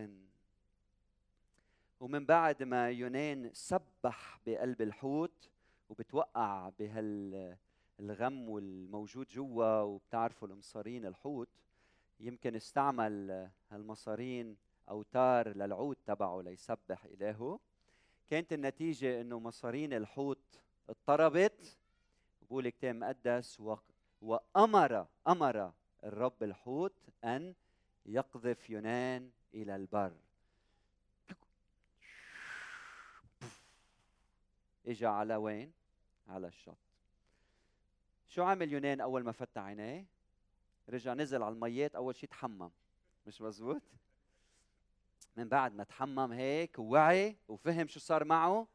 ومن 2.00 2.26
بعد 2.26 2.62
ما 2.62 2.90
يونان 2.90 3.50
سبح 3.52 4.40
بقلب 4.46 4.82
الحوت 4.82 5.50
وبتوقع 5.88 6.68
بهالغم 6.78 8.48
والموجود 8.48 9.26
جوا 9.28 9.80
وبتعرفوا 9.80 10.48
المصارين 10.48 11.06
الحوت 11.06 11.48
يمكن 12.20 12.56
استعمل 12.56 13.48
هالمصارين 13.70 14.56
أوتار 14.88 15.48
للعود 15.56 15.96
تبعه 16.06 16.40
ليسبح 16.42 17.04
إلهه. 17.04 17.60
كانت 18.28 18.52
النتيجة 18.52 19.20
إنه 19.20 19.38
مصارين 19.38 19.92
الحوت 19.92 20.60
اضطربت. 20.88 21.76
بقول 22.42 22.66
الكتاب 22.66 22.95
المقدس 22.95 23.62
وأمر 24.23 25.07
أمر 25.28 25.73
الرب 26.04 26.42
الحوت 26.42 26.95
أن 27.25 27.54
يقذف 28.07 28.71
يونان 28.71 29.30
إلى 29.54 29.76
البر. 29.76 30.12
إجا 34.87 35.09
على 35.09 35.37
وين؟ 35.37 35.73
على 36.28 36.47
الشط. 36.47 36.78
شو 38.28 38.42
عمل 38.42 38.73
يونان 38.73 39.00
أول 39.00 39.25
ما 39.25 39.33
فتح 39.33 39.62
عينيه؟ 39.62 40.07
رجع 40.88 41.14
نزل 41.14 41.42
على 41.42 41.54
الميات 41.54 41.95
أول 41.95 42.14
شيء 42.14 42.28
تحمم. 42.28 42.71
مش 43.26 43.40
مزبوط؟ 43.40 43.83
من 45.37 45.49
بعد 45.49 45.75
ما 45.75 45.85
تحمم 45.85 46.33
هيك 46.33 46.78
ووعي 46.78 47.37
وفهم 47.49 47.87
شو 47.87 48.00
صار 48.00 48.25
معه. 48.25 48.66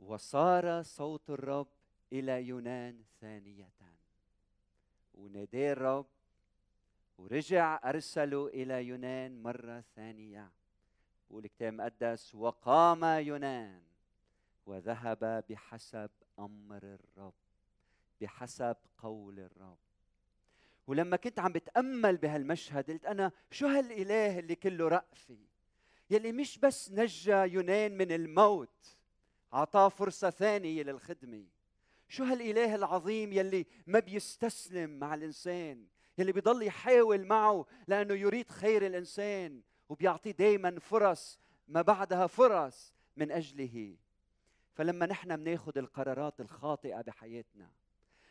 وصار 0.00 0.82
صوت 0.82 1.30
الرب 1.30 1.68
إلى 2.12 2.42
يونان 2.42 3.04
ثانية. 3.20 3.72
ونادى 5.14 5.72
الرب 5.72 6.06
ورجع 7.18 7.80
أرسله 7.84 8.46
إلى 8.46 8.84
يونان 8.84 9.42
مرة 9.42 9.84
ثانية. 9.96 10.50
بقول 11.30 11.44
الكتاب 11.44 11.72
المقدس 11.72 12.34
وقام 12.34 13.04
يونان 13.04 13.82
وذهب 14.66 15.44
بحسب 15.48 16.10
أمر 16.38 16.82
الرب 16.82 17.34
بحسب 18.20 18.76
قول 18.98 19.40
الرب. 19.40 19.78
ولما 20.86 21.16
كنت 21.16 21.38
عم 21.38 21.52
بتأمل 21.52 22.16
بهالمشهد 22.16 22.90
قلت 22.90 23.06
أنا 23.06 23.32
شو 23.50 23.66
هالإله 23.66 24.38
اللي 24.38 24.54
كله 24.54 24.88
رأفي؟ 24.88 25.38
يلي 26.10 26.32
مش 26.32 26.58
بس 26.58 26.92
نجى 26.92 27.32
يونان 27.32 27.96
من 27.96 28.12
الموت 28.12 28.95
اعطاه 29.54 29.88
فرصة 29.88 30.30
ثانية 30.30 30.82
للخدمة. 30.82 31.44
شو 32.08 32.24
هالإله 32.24 32.74
العظيم 32.74 33.32
يلي 33.32 33.66
ما 33.86 33.98
بيستسلم 33.98 34.90
مع 34.90 35.14
الإنسان 35.14 35.86
يلي 36.18 36.32
بيضل 36.32 36.62
يحاول 36.62 37.26
معه 37.26 37.66
لأنه 37.88 38.14
يريد 38.14 38.50
خير 38.50 38.86
الإنسان 38.86 39.62
وبيعطيه 39.88 40.30
دائما 40.30 40.78
فرص 40.80 41.38
ما 41.68 41.82
بعدها 41.82 42.26
فرص 42.26 42.94
من 43.16 43.32
أجله. 43.32 43.96
فلما 44.74 45.06
نحن 45.06 45.36
بناخذ 45.36 45.78
القرارات 45.78 46.40
الخاطئة 46.40 47.00
بحياتنا 47.00 47.70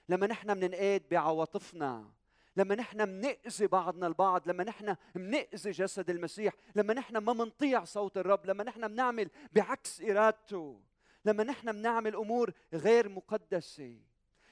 لما 0.09 0.27
نحن 0.27 0.53
بننقاد 0.53 1.03
بعواطفنا 1.11 2.11
لما 2.57 2.75
نحن 2.75 3.09
منأذي 3.09 3.67
بعضنا 3.67 4.07
البعض 4.07 4.49
لما 4.49 4.63
نحن 4.63 4.95
منأذي 5.15 5.71
جسد 5.71 6.09
المسيح 6.09 6.53
لما 6.75 6.93
نحن 6.93 7.17
ما 7.17 7.33
منطيع 7.33 7.83
صوت 7.83 8.17
الرب 8.17 8.45
لما 8.45 8.63
نحن 8.63 8.87
بنعمل 8.87 9.29
بعكس 9.53 10.01
إرادته 10.01 10.81
لما 11.25 11.43
نحن 11.43 11.71
بنعمل 11.71 12.15
أمور 12.15 12.53
غير 12.73 13.09
مقدسة 13.09 13.97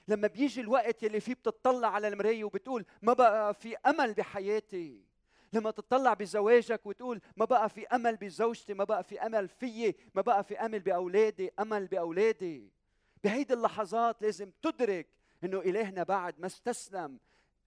لما 0.08 0.28
بيجي 0.28 0.62
الوقت 0.62 1.04
يلي 1.04 1.20
فيه 1.20 1.34
بتطلع 1.34 1.88
على 1.88 2.08
المراية 2.08 2.44
وبتقول 2.44 2.86
ما 3.02 3.14
بقى 3.14 3.54
في 3.54 3.76
أمل 3.78 4.14
بحياتي 4.14 5.04
لما 5.54 5.72
تطلع 5.72 6.14
بزواجك 6.14 6.86
وتقول 6.86 7.22
ما 7.38 7.46
بقى 7.46 7.70
في 7.70 7.88
أمل 7.88 8.16
بزوجتي 8.18 8.74
ما 8.74 8.84
بقى 8.84 9.04
في 9.04 9.22
أمل 9.22 9.48
فيي 9.48 9.96
ما 10.16 10.22
بقى 10.22 10.44
في 10.44 10.60
أمل 10.60 10.80
بأولادي 10.80 11.52
أمل 11.60 11.88
بأولادي. 11.88 12.72
بهيدي 13.24 13.54
اللحظات 13.54 14.22
لازم 14.22 14.52
تدرك 14.62 15.08
إنه 15.44 15.60
إلهنا 15.60 16.04
بعد 16.04 16.40
ما 16.40 16.46
استسلم. 16.46 17.20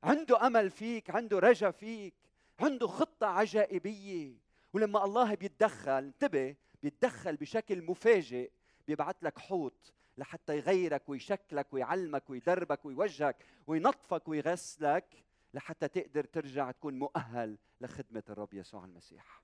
عنده 0.03 0.47
أمل 0.47 0.71
فيك 0.71 1.11
عنده 1.11 1.39
رجا 1.39 1.71
فيك 1.71 2.15
عنده 2.61 2.87
خطة 2.87 3.27
عجائبية. 3.27 4.35
ولما 4.73 5.05
الله 5.05 5.35
بيتدخل 5.35 5.91
انتبه 5.91 6.57
بيتدخل 6.83 7.37
بشكل 7.37 7.83
مفاجئ 7.83 8.51
بيبعث 8.87 9.17
لك 9.23 9.39
حوت 9.39 9.93
لحتى 10.19 10.57
يغيرك 10.57 11.09
ويشكلك 11.09 11.73
ويعلمك 11.73 12.31
ويدربك 12.31 12.85
ويوجهك 12.85 13.37
وينظفك 13.67 14.29
ويغسلك 14.29 15.25
لحتى 15.55 15.89
تقدر 15.89 16.25
ترجع 16.25 16.71
تكون 16.71 16.99
مؤهل 16.99 17.59
لخدمة 17.81 18.23
الرب 18.29 18.55
يسوع 18.55 18.85
المسيح. 18.85 19.43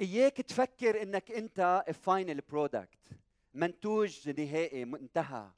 إياك 0.00 0.36
تفكر 0.36 1.02
إنك 1.02 1.30
أنت 1.30 1.84
final 2.02 2.40
product 2.40 2.98
منتوج 3.54 4.28
نهائي 4.40 4.82
انتهى 4.82 5.50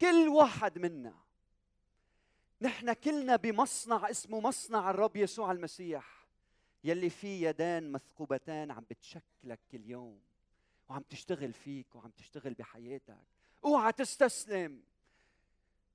كل 0.00 0.28
واحد 0.28 0.78
منا. 0.78 1.14
نحن 2.60 2.92
كلنا 2.92 3.36
بمصنع 3.36 4.10
اسمه 4.10 4.40
مصنع 4.40 4.90
الرب 4.90 5.16
يسوع 5.16 5.52
المسيح. 5.52 6.17
يلي 6.84 7.10
فيه 7.10 7.48
يدان 7.48 7.92
مثقوبتان 7.92 8.70
عم 8.70 8.84
بتشكلك 8.90 9.60
كل 9.72 9.86
يوم 9.86 10.20
وعم 10.88 11.02
تشتغل 11.02 11.52
فيك 11.52 11.94
وعم 11.94 12.10
تشتغل 12.10 12.54
بحياتك. 12.54 13.18
اوعى 13.64 13.92
تستسلم. 13.92 14.82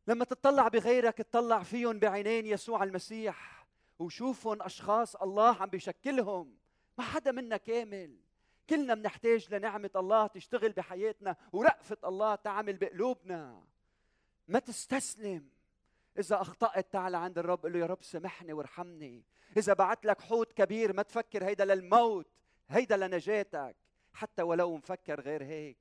لما 0.07 0.25
تطلع 0.25 0.67
بغيرك 0.67 1.17
تطلع 1.17 1.63
فيهم 1.63 1.99
بعينين 1.99 2.45
يسوع 2.45 2.83
المسيح 2.83 3.65
وشوفهم 3.99 4.61
أشخاص 4.61 5.15
الله 5.15 5.61
عم 5.61 5.69
بيشكلهم. 5.69 6.55
ما 6.97 7.03
حدا 7.03 7.31
منا 7.31 7.57
كامل. 7.57 8.17
كلنا 8.69 8.93
بنحتاج 8.93 9.53
لنعمة 9.53 9.89
الله 9.95 10.27
تشتغل 10.27 10.71
بحياتنا 10.71 11.35
ورأفة 11.53 11.97
الله 12.03 12.35
تعمل 12.35 12.77
بقلوبنا. 12.77 13.63
ما 14.47 14.59
تستسلم. 14.59 15.49
إذا 16.19 16.41
أخطأت 16.41 16.93
تعال 16.93 17.15
عند 17.15 17.37
الرب 17.37 17.63
قل 17.63 17.73
له 17.73 17.79
يا 17.79 17.85
رب 17.85 18.03
سامحني 18.03 18.53
وارحمني. 18.53 19.23
إذا 19.57 19.73
بعت 19.73 20.05
لك 20.05 20.21
حوت 20.21 20.53
كبير 20.53 20.93
ما 20.93 21.03
تفكر 21.03 21.45
هيدا 21.45 21.65
للموت 21.65 22.27
هيدا 22.69 22.97
لنجاتك 22.97 23.75
حتى 24.13 24.41
ولو 24.41 24.77
مفكر 24.77 25.21
غير 25.21 25.43
هيك. 25.43 25.77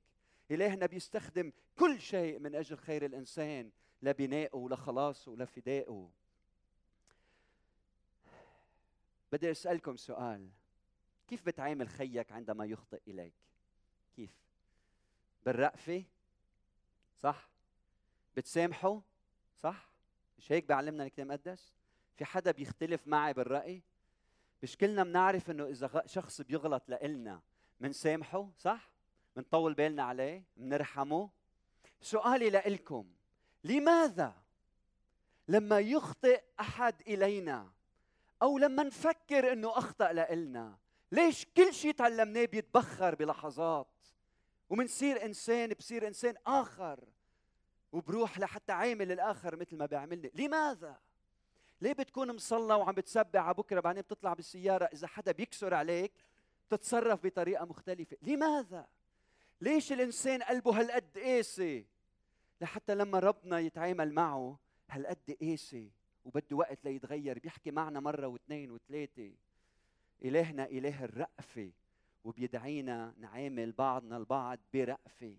إلهنا 0.51 0.85
بيستخدم 0.85 1.51
كل 1.75 2.01
شيء 2.01 2.39
من 2.39 2.55
أجل 2.55 2.77
خير 2.77 3.05
الإنسان 3.05 3.71
لبنائه 4.01 4.55
ولخلاصه 4.55 5.31
ولفدائه 5.31 6.11
بدي 9.31 9.51
أسألكم 9.51 9.97
سؤال. 9.97 10.49
كيف 11.27 11.45
بتعامل 11.45 11.89
خيك 11.89 12.31
عندما 12.31 12.65
يخطئ 12.65 13.01
إليك؟ 13.07 13.33
كيف؟ 14.15 14.31
بالرأفة؟ 15.45 16.03
صح؟ 17.17 17.49
بتسامحه؟ 18.35 19.01
صح؟ 19.55 19.92
مش 20.37 20.51
هيك 20.51 20.67
بيعلمنا 20.67 21.03
الكتاب 21.03 21.25
المقدس؟ 21.25 21.73
في 22.15 22.25
حدا 22.25 22.51
بيختلف 22.51 23.07
معي 23.07 23.33
بالرأي؟ 23.33 23.83
مش 24.63 24.77
كلنا 24.77 25.03
بنعرف 25.03 25.51
إنه 25.51 25.65
إذا 25.65 26.03
شخص 26.05 26.41
بيغلط 26.41 26.83
لإلنا 26.87 27.41
منسامحه 27.79 28.49
صح؟ 28.57 28.89
منطول 29.35 29.73
بالنا 29.73 30.03
عليه 30.03 30.43
منرحمه؟ 30.57 31.29
سؤالي 32.01 32.49
لإلكم 32.49 33.13
لماذا 33.63 34.43
لما 35.47 35.79
يخطئ 35.79 36.41
أحد 36.59 37.01
إلينا 37.01 37.71
أو 38.41 38.57
لما 38.57 38.83
نفكر 38.83 39.53
إنه 39.53 39.77
أخطأ 39.77 40.13
لإلنا 40.13 40.77
ليش 41.11 41.45
كل 41.57 41.73
شيء 41.73 41.91
تعلمناه 41.91 42.45
بيتبخر 42.45 43.15
بلحظات 43.15 43.87
ومنصير 44.69 45.25
إنسان 45.25 45.69
بصير 45.69 46.07
إنسان 46.07 46.35
آخر؟ 46.47 46.99
وبروح 47.93 48.39
لحتى 48.39 48.71
عامل 48.71 49.11
الآخر 49.11 49.55
مثل 49.55 49.77
ما 49.77 49.85
بيعملني 49.85 50.31
لماذا؟ 50.35 50.99
ليه 51.81 51.93
بتكون 51.93 52.35
مصلى 52.35 52.73
وعم 52.73 52.93
بتسبع 52.95 53.41
على 53.41 53.53
بكرة 53.53 53.79
بعدين 53.79 54.01
بتطلع 54.01 54.33
بالسيارة؟ 54.33 54.85
إذا 54.85 55.07
حدا 55.07 55.31
بيكسر 55.31 55.73
عليك 55.73 56.11
تتصرف 56.69 57.25
بطريقة 57.25 57.65
مختلفة. 57.65 58.17
لماذا؟ 58.21 58.87
ليش 59.61 59.91
الإنسان 59.91 60.43
قلبه 60.43 60.79
هالقد 60.79 61.17
قاسي؟ 61.17 61.85
لحتى 62.61 62.95
لما 62.95 63.19
ربنا 63.19 63.59
يتعامل 63.59 64.13
معه 64.13 64.59
هالقد 64.89 65.37
قاسي 65.41 65.91
وبده 66.25 66.55
وقت 66.55 66.85
ليتغير. 66.85 67.39
بيحكي 67.39 67.71
معنا 67.71 67.99
مرة 67.99 68.27
واثنين 68.27 68.71
وثلاثة. 68.71 69.31
إلهنا 70.25 70.65
إله 70.65 71.03
الرأفة 71.03 71.71
وبيدعينا 72.23 73.13
نعامل 73.17 73.71
بعضنا 73.71 74.17
البعض 74.17 74.59
برأفة. 74.73 75.35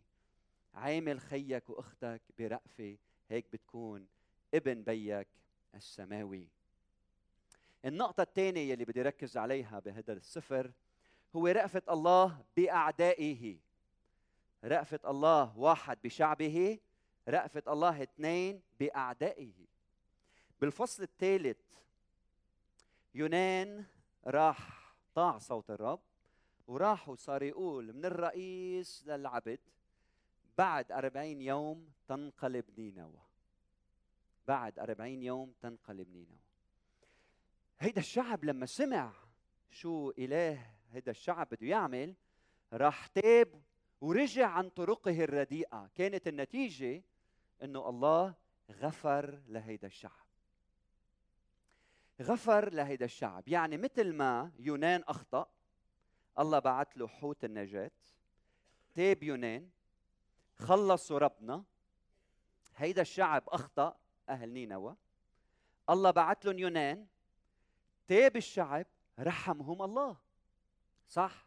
عامل 0.75 1.21
خيك 1.21 1.71
وأختك 1.71 2.23
برأفة. 2.39 2.97
هيك 3.29 3.47
بتكون 3.53 4.07
ابن 4.55 4.83
بيك 4.83 5.29
السماوي. 5.75 6.49
النقطة 7.85 8.23
الثانية 8.23 8.73
يلي 8.73 8.85
بدي 8.85 9.03
ركز 9.03 9.37
عليها 9.37 9.79
بهذا 9.79 10.13
السفر 10.13 10.73
هو 11.37 11.47
رأفة 11.47 11.83
الله 11.91 12.45
بأعدائه. 12.57 13.59
رأفة 14.65 15.01
الله 15.11 15.59
واحد 15.59 15.99
بشعبه 16.05 16.79
رأفة 17.29 17.63
الله 17.69 18.03
اثنين 18.03 18.63
بأعدائه. 18.81 19.53
بالفصل 20.61 21.03
الثالث 21.03 21.59
يونان 23.15 23.85
راح 24.27 24.95
طاع 25.15 25.39
صوت 25.39 25.71
الرب 25.71 26.01
وراح 26.67 27.09
وصار 27.09 27.43
يقول 27.43 27.93
من 27.93 28.05
الرئيس 28.05 29.05
للعبد. 29.07 29.59
بعد 30.59 30.93
أربعين 30.93 31.41
يوم 31.41 31.93
تنقلب 32.09 32.65
نينوى. 32.81 33.23
بعد 34.49 34.79
أربعين 34.79 35.23
يوم 35.23 35.55
تنقلب 35.61 36.09
نينوى. 36.09 36.39
هيدا 37.79 38.01
الشعب 38.01 38.45
لما 38.45 38.67
سمع 38.67 39.13
شو 39.71 40.11
إله 40.11 40.71
هيدا 40.93 41.11
الشعب 41.11 41.49
بده 41.49 41.67
يعمل 41.67 42.15
راح 42.73 43.07
تاب 43.07 43.63
ورجع 44.01 44.47
عن 44.47 44.69
طرقه 44.69 45.25
الرديئة. 45.25 45.91
كانت 45.95 46.29
النتيجة 46.29 47.03
أنه 47.63 47.89
الله 47.89 48.35
غفر 48.71 49.43
لهيدا 49.47 49.87
الشعب. 49.87 50.25
غفر 52.23 52.73
لهيدا 52.73 53.05
الشعب. 53.05 53.49
يعني 53.49 53.77
مثل 53.77 54.13
ما 54.13 54.53
يونان 54.59 55.03
أخطأ 55.09 55.47
الله 56.39 56.59
بعت 56.59 56.97
له 56.97 57.09
حوت 57.09 57.45
النجاة. 57.45 57.91
تاب 58.95 59.23
يونان 59.23 59.71
خلصوا 60.59 61.19
ربنا. 61.19 61.65
هيدا 62.77 63.03
الشعب 63.03 63.43
أخطأ 63.49 63.97
أهل 64.29 64.49
نينوى. 64.53 64.97
الله 65.91 66.11
بعت 66.11 66.45
لهم 66.45 66.59
يونان. 66.59 67.07
تاب 68.07 68.37
الشعب 68.37 68.87
رحمهم 69.21 69.83
الله. 69.83 70.17
صح؟ 71.09 71.47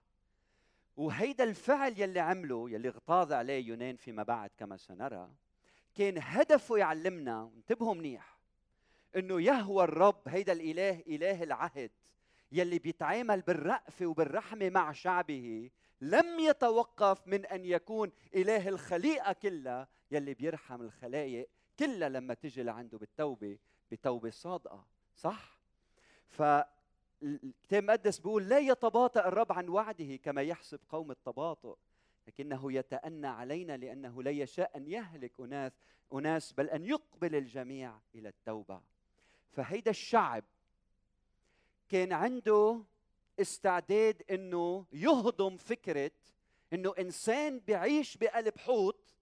وهيدا 0.98 1.44
الفعل 1.44 1.94
يلي 1.98 2.20
عمله 2.20 2.70
يلي 2.70 2.88
اغتاظ 2.88 3.34
عليه 3.34 3.68
يونان 3.68 3.96
فيما 3.96 4.24
بعد 4.24 4.50
كما 4.58 4.78
سنرى 4.78 5.30
كان 5.96 6.18
هدفه 6.22 6.78
يعلمنا 6.78 7.52
انتبهوا 7.56 7.94
منيح 7.94 8.38
إنه 9.16 9.42
يهوى 9.42 9.84
الرب 9.84 10.22
هيدا 10.28 10.54
الإله 10.54 11.04
إله 11.08 11.44
العهد 11.44 11.92
يلي 12.52 12.80
بيتعامل 12.80 13.42
بالرأفة 13.42 14.06
وبالرحمة 14.06 14.70
مع 14.70 14.92
شعبه 14.92 15.70
لم 16.02 16.40
يتوقف 16.40 17.28
من 17.28 17.46
أن 17.46 17.66
يكون 17.66 18.12
إله 18.36 18.70
الخليقة 18.70 19.34
كلها 19.34 19.88
يلي 20.12 20.34
بيرحم 20.34 20.82
الخلائق 20.82 21.50
كلها 21.80 22.10
لما 22.10 22.34
تجي 22.34 22.64
لعنده 22.64 22.98
بالتوبة 22.98 23.58
بتوبة 23.92 24.30
صادقة 24.30 24.86
صح؟ 25.16 25.60
ف 26.28 26.42
الكتاب 27.24 27.84
المقدس 27.84 28.20
بيقول 28.20 28.50
لا 28.50 28.60
يتباطأ 28.60 29.28
الرب 29.28 29.52
عن 29.52 29.70
وعده 29.70 30.16
كما 30.16 30.42
يحسب 30.42 30.80
قوم 30.90 31.12
التباطؤ 31.12 31.78
لكنه 32.28 32.74
يتأنى 32.74 33.28
علينا 33.28 33.78
لأنه 33.78 34.24
لا 34.24 34.32
يشاء 34.32 34.78
أن 34.78 34.88
يهلك 34.88 35.40
أناس 35.40 35.72
أناس 36.14 36.54
بل 36.54 36.70
أن 36.70 36.86
يقبل 36.86 37.36
الجميع 37.36 38.00
إلى 38.16 38.30
التوبة. 38.30 38.82
فهيدا 39.52 39.92
الشعب 39.92 40.44
كان 41.90 42.14
عنده 42.14 42.84
استعداد 43.40 44.24
إنه 44.32 44.86
يهضم 44.94 45.58
فكرة 45.58 46.12
إنه 46.74 46.94
إنسان 47.00 47.60
بيعيش 47.60 48.18
بقلب 48.18 48.58
حوت 48.58 49.16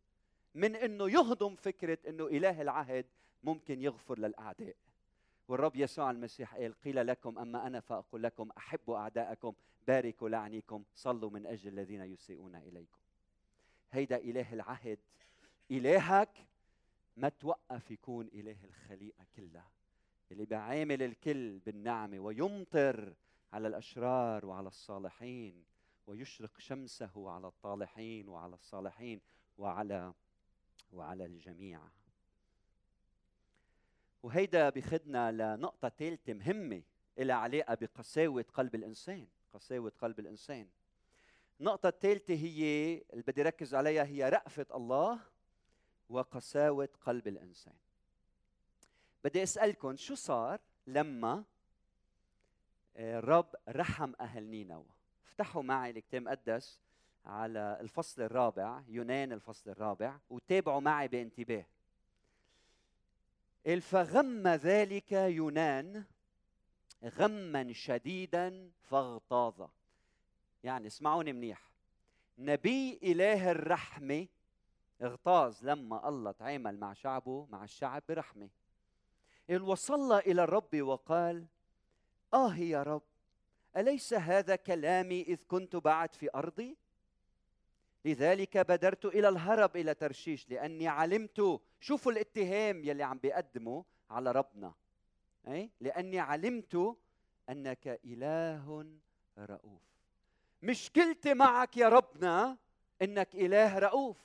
من 0.56 0.76
إنه 0.76 1.10
يهضم 1.10 1.56
فكرة 1.56 1.98
إنه 2.08 2.26
إله 2.28 2.62
العهد 2.62 3.06
ممكن 3.44 3.82
يغفر 3.82 4.20
للأعداء. 4.20 4.76
والرب 5.48 5.76
يسوع 5.76 6.12
المسيح 6.12 6.56
قال 6.56 6.74
قيل 6.82 7.08
لكم 7.08 7.40
أما 7.40 7.68
أنا 7.68 7.80
فأقول 7.80 8.24
لكم 8.24 8.50
أحبوا 8.58 8.98
أعداءكم 8.98 9.54
باركوا 9.88 10.30
لعنيكم 10.30 10.84
صلوا 10.96 11.30
من 11.30 11.46
أجل 11.46 11.68
الذين 11.68 12.02
يسيئون 12.02 12.56
إليكم. 12.56 13.00
هيدا 13.92 14.18
إله 14.18 14.54
العهد. 14.54 15.00
إلهك 15.72 16.46
ما 17.18 17.30
توقف 17.30 17.92
يكون 17.92 18.30
إله 18.34 18.58
الخليقة 18.64 19.26
كلها. 19.36 19.72
اللي 20.32 20.46
بيعامل 20.46 21.04
الكل 21.04 21.60
بالنعمة 21.60 22.20
ويمطر 22.20 23.14
على 23.56 23.68
الأشرار 23.68 24.46
وعلى 24.46 24.68
الصالحين 24.68 25.64
ويشرق 26.08 26.60
شمسه 26.60 27.30
على 27.30 27.48
الطالحين 27.48 28.30
وعلى 28.30 28.54
الصالحين 28.54 29.22
وعلى 29.58 30.14
وعلى 30.92 31.26
الجميع. 31.26 31.82
وهيدا 34.24 34.70
بخدنا 34.70 35.32
لنقطة 35.32 35.90
ثالثة 35.90 36.34
مهمة 36.34 36.84
لها 37.18 37.36
علاقة 37.36 37.76
بقساوة 37.76 38.46
قلب 38.54 38.76
الإنسان 38.76 39.28
قساوة 39.54 39.92
قلب 40.02 40.20
الإنسان. 40.20 40.68
النقطة 41.60 41.90
الثالثة 41.90 42.34
هي 42.34 42.94
اللي 43.14 43.24
بدي 43.28 43.42
ركز 43.42 43.76
عليها 43.76 44.04
هي 44.04 44.30
رأفة 44.30 44.66
الله 44.76 45.20
وقساوة 46.10 46.90
قلب 47.02 47.28
الإنسان. 47.28 47.76
بدي 49.24 49.44
أسألكم 49.44 49.96
شو 49.96 50.16
صار 50.16 50.60
لما 50.88 51.44
الرب 52.98 53.56
رحم 53.70 54.14
أهل 54.22 54.44
نينوى. 54.44 54.86
افتحوا 55.26 55.64
معي 55.64 55.90
الكتاب 55.90 56.22
المقدس 56.22 56.80
على 57.26 57.78
الفصل 57.82 58.22
الرابع 58.22 58.84
يونان 58.88 59.32
الفصل 59.32 59.70
الرابع 59.70 60.18
وتابعوا 60.30 60.80
معي 60.80 61.08
بانتباه. 61.08 61.66
فغم 63.82 64.48
ذلك 64.48 65.12
يونان 65.12 66.04
غما 67.04 67.74
شديدا 67.74 68.72
فاغتاظ. 68.82 69.68
يعني 70.64 70.88
اسمعوني 70.88 71.34
منيح. 71.34 71.72
نبي 72.38 73.00
إله 73.04 73.52
الرحمه 73.52 74.28
اغتاظ 75.02 75.64
لما 75.66 76.10
الله 76.10 76.32
تعامل 76.32 76.80
مع 76.80 76.94
شعبه 76.94 77.48
مع 77.50 77.64
الشعب 77.64 78.04
برحمه. 78.10 78.50
وصلى 79.52 80.20
إلى 80.20 80.44
الرب 80.44 80.82
وقال 80.82 81.46
آه 82.36 82.56
يا 82.56 82.84
رب 82.84 83.02
أليس 83.78 84.14
هذا 84.14 84.56
كلامي 84.56 85.22
إذ 85.22 85.38
كنت 85.48 85.76
بعد 85.76 86.16
في 86.16 86.30
أرضي؟ 86.36 86.78
لذلك 88.06 88.58
بدرت 88.58 89.06
إلى 89.06 89.30
الهرب 89.30 89.78
إلى 89.78 89.94
ترشيش 89.94 90.50
لأني 90.50 90.88
علمت 90.88 91.62
شوفوا 91.80 92.12
الاتهام 92.12 92.84
يلي 92.84 93.04
عم 93.04 93.18
بيقدمه 93.18 93.86
على 94.10 94.32
ربنا 94.32 94.74
اي 95.48 95.72
لأني 95.82 96.20
علمت 96.20 96.98
أنك 97.50 98.00
إله 98.06 98.86
رؤوف. 99.38 99.82
مشكلتي 100.64 101.34
معك 101.34 101.78
يا 101.78 101.90
ربنا 101.90 102.58
إنك 103.02 103.36
إله 103.36 103.80
رؤوف 103.80 104.18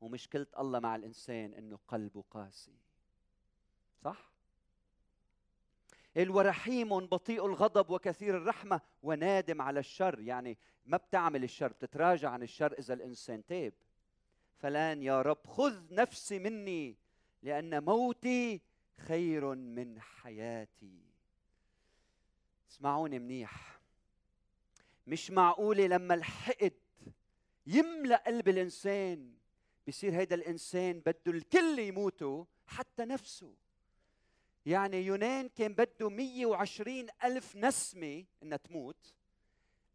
ومشكله 0.00 0.46
الله 0.58 0.78
مع 0.78 0.96
الإنسان 0.96 1.54
إنه 1.54 1.78
قلبه 1.88 2.24
قاسي 2.30 2.78
صح؟ 4.04 4.33
ورحيم 6.16 7.06
بطيء 7.06 7.46
الغضب 7.46 7.90
وكثير 7.90 8.36
الرحمة 8.36 8.80
ونادم 9.02 9.62
على 9.62 9.80
الشر. 9.80 10.20
يعني 10.20 10.58
ما 10.86 10.96
بتعمل 10.96 11.44
الشر 11.44 11.68
بتتراجع 11.68 12.30
عن 12.30 12.42
الشر 12.42 12.72
إذا 12.78 12.94
الإنسان 12.94 13.46
تاب. 13.46 13.72
فلان 14.58 15.02
يا 15.02 15.22
رب 15.22 15.46
خذ 15.46 15.94
نفسي 15.94 16.38
مني 16.38 16.96
لأن 17.42 17.84
موتي 17.84 18.60
خير 18.98 19.54
من 19.54 20.00
حياتي. 20.00 21.02
اسمعوني 22.70 23.18
منيح. 23.18 23.80
مش 25.06 25.30
معقولة 25.30 25.86
لما 25.86 26.14
الحقد 26.14 26.72
يملأ 27.66 28.16
قلب 28.26 28.48
الإنسان 28.48 29.34
بصير 29.88 30.14
هيدا 30.14 30.34
الإنسان 30.34 31.00
بده 31.00 31.18
الكل 31.26 31.78
يموتوا 31.78 32.44
حتى 32.66 33.04
نفسه. 33.04 33.54
يعني 34.66 35.06
يونان 35.06 35.48
كان 35.48 35.74
بده 35.74 36.08
120 36.08 37.06
ألف 37.24 37.56
نسمة 37.56 38.24
إنها 38.42 38.58
تموت. 38.58 39.14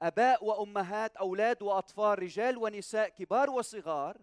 أباء 0.01 0.45
وأمهات 0.45 1.15
أولاد 1.17 1.61
وأطفال 1.61 2.19
رجال 2.19 2.57
ونساء 2.57 3.09
كبار 3.09 3.49
وصغار 3.49 4.17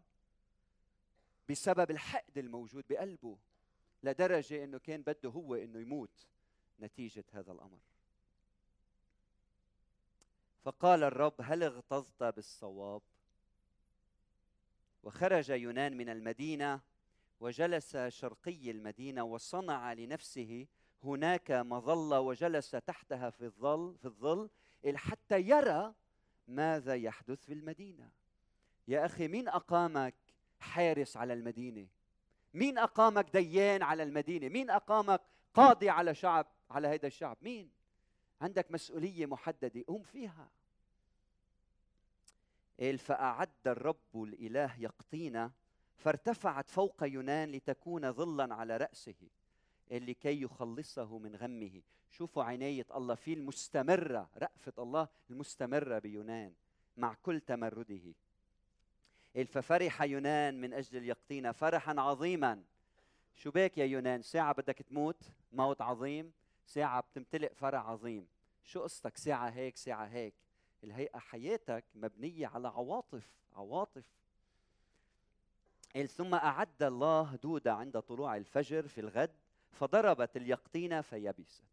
بسبب 1.49 1.91
الحقد 1.91 2.39
الموجود 2.39 2.85
بقلبه 2.89 3.39
لدرجة 4.03 4.65
إنه 4.65 4.79
كان 4.79 5.03
بده 5.03 5.31
هو 5.31 5.55
إنه 5.55 5.81
يموت 5.81 6.27
نتيجة 6.81 7.25
هذا 7.33 7.53
الأمر. 7.53 7.79
فقال 10.65 11.03
الرب 11.05 11.35
هل 11.41 11.63
اغتظت 11.63 12.23
بالصواب؟ 12.23 13.03
وخرج 15.03 15.51
يونان 15.51 15.97
من 15.97 16.09
المدينة 16.09 16.81
وجلس 17.41 17.97
شرقي 17.97 18.71
المدينة 18.71 19.23
وصنع 19.23 19.93
لنفسه 19.93 20.67
هناك 21.05 21.51
مظلة 21.51 22.21
وجلس 22.21 22.71
تحتها 22.71 23.31
في 23.31 23.45
الظل 23.45 23.97
في 23.99 24.05
الظل 24.05 24.51
حتى 24.95 25.41
يرى 25.41 25.95
ماذا 26.49 26.95
يحدث 26.95 27.45
في 27.45 27.53
المدينة. 27.53 28.11
يا 28.89 29.07
أخي 29.07 29.29
مين 29.29 29.49
أقامك 29.49 30.15
حارس 30.61 31.17
على 31.17 31.33
المدينة؟ 31.33 31.87
مين 32.55 32.79
أقامك 32.79 33.31
ديان 33.37 33.83
على 33.83 34.03
المدينة؟ 34.03 34.49
مين 34.49 34.71
أقامك 34.71 35.21
قاضي 35.55 35.91
على 35.91 36.15
شعب 36.15 36.47
على 36.71 36.89
هذا 36.89 37.07
الشعب؟ 37.07 37.37
مين؟ 37.43 37.71
عندك 38.41 38.71
مسؤولية 38.71 39.27
محددة 39.27 39.85
قوم 39.89 40.03
فيها. 40.03 40.51
فأعد 42.99 43.67
الرب 43.67 44.23
الإله 44.23 44.81
يقطينا 44.81 45.53
فارتفعت 45.97 46.71
فوق 46.71 47.05
يونان 47.05 47.53
لتكون 47.53 48.13
ظلا 48.13 48.55
على 48.55 48.77
رأسه 48.77 49.15
لكي 49.91 50.43
يخلصه 50.43 51.19
من 51.19 51.37
غمه. 51.37 51.83
شوفوا 52.11 52.45
عناية 52.45 52.87
الله 52.95 53.15
في 53.15 53.33
المستمرة 53.33 54.29
رأفة 54.37 54.73
الله 54.79 55.09
المستمرة 55.31 55.99
بيونان 55.99 56.53
مع 56.97 57.15
كل 57.23 57.41
تمرده. 57.41 58.15
ففرح 59.47 60.03
يونان 60.03 60.61
من 60.61 60.73
أجل 60.73 60.99
اليقطين 60.99 61.53
فرحا 61.53 61.95
عظيما. 62.01 62.63
شو 63.35 63.51
بك 63.51 63.79
يا 63.79 63.85
يونان؟ 63.85 64.23
ساعة 64.23 64.53
بدك 64.53 64.83
تموت؟ 64.83 65.23
موت 65.53 65.81
عظيم. 65.81 66.33
ساعة 66.67 67.01
بتمتلئ 67.01 67.55
فرح 67.55 67.87
عظيم. 67.87 68.27
شو 68.65 68.83
قصتك؟ 68.83 69.17
ساعة 69.17 69.49
هيك 69.49 69.77
ساعة 69.77 70.07
هيك. 70.07 70.35
الهيئة 70.85 71.19
حياتك 71.19 71.85
مبنية 71.95 72.47
على 72.47 72.69
عواطف 72.69 73.31
عواطف 73.55 74.05
ثم 76.05 76.35
أعد 76.35 76.83
الله 76.83 77.37
دودة 77.43 77.75
عند 77.75 78.01
طلوع 78.01 78.37
الفجر 78.37 78.89
في 78.89 79.01
الغد 79.01 79.31
فضربت 79.71 80.37
اليقطينة 80.37 81.01
فيبست. 81.01 81.65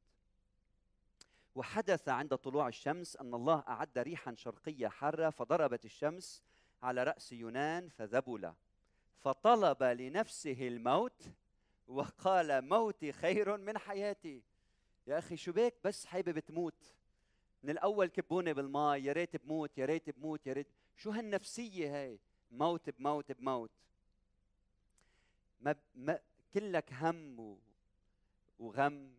وحدث 1.56 2.10
عند 2.10 2.36
طلوع 2.36 2.68
الشمس 2.68 3.16
أن 3.16 3.34
الله 3.34 3.64
أعد 3.68 3.98
ريحا 3.98 4.36
شرقية 4.36 4.88
حارة 4.88 5.30
فضربت 5.30 5.86
الشمس 5.86 6.44
على 6.84 7.04
رأس 7.04 7.32
يونان 7.32 7.90
فذبل. 7.90 8.54
فطلب 9.18 9.84
لنفسه 9.84 10.68
الموت 10.68 11.24
وقال 11.88 12.70
موتي 12.70 13.12
خير 13.12 13.58
من 13.58 13.78
حياتي. 13.78 14.44
يا 15.08 15.18
أخي 15.18 15.38
شو 15.38 15.52
بك 15.52 15.74
بس 15.84 16.06
حابب 16.06 16.40
تموت 16.40 16.94
من 17.64 17.70
الأول 17.70 18.08
كبوني 18.08 18.54
بالمي 18.54 18.98
يا 18.98 19.14
ريت 19.14 19.36
بموت 19.36 19.78
يا 19.78 19.86
ريت 19.86 20.10
بموت 20.10 20.48
يا 20.48 20.54
ريت. 20.54 20.68
شو 20.96 21.12
هالنفسية 21.12 22.04
هاي؟ 22.04 22.20
موت 22.52 22.90
بموت 22.90 23.32
بموت. 23.32 23.72
ما, 25.63 25.76
ما 25.95 26.19
كلك 26.54 26.93
هم. 26.93 27.58
وغم. 28.60 29.15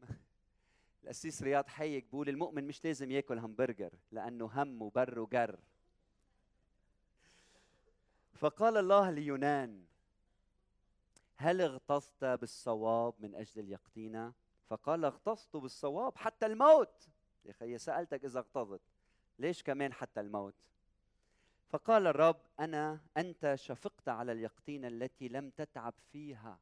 القسيس 1.02 1.42
رياض 1.42 1.66
حيك 1.66 2.04
بقول 2.04 2.28
المؤمن 2.28 2.66
مش 2.66 2.84
لازم 2.84 3.10
ياكل 3.10 3.38
همبرجر 3.38 3.90
لأنه 4.10 4.50
هم 4.62 4.82
وبر 4.82 5.18
وجر. 5.18 5.58
فقال 8.34 8.76
الله 8.76 9.10
ليونان 9.10 9.84
هل 11.36 11.60
اغتصت 11.60 12.24
بالصواب 12.24 13.14
من 13.18 13.34
أجل 13.34 13.60
اليقطينه 13.60 14.32
فقال 14.66 15.04
اغتصت 15.04 15.56
بالصواب 15.56 16.18
حتى 16.18 16.46
الموت. 16.46 17.08
يا 17.44 17.50
أخي 17.50 17.78
سألتك 17.78 18.24
إذا 18.24 18.38
اغتظت 18.38 18.80
ليش 19.38 19.62
كمان 19.62 19.92
حتى 19.92 20.20
الموت؟ 20.20 20.54
فقال 21.68 22.06
الرب 22.06 22.40
أنا 22.60 23.00
أنت 23.16 23.54
شفقت 23.54 24.08
على 24.08 24.32
اليقطين 24.32 24.84
التي 24.84 25.28
لم 25.28 25.50
تتعب 25.50 25.94
فيها 26.12 26.58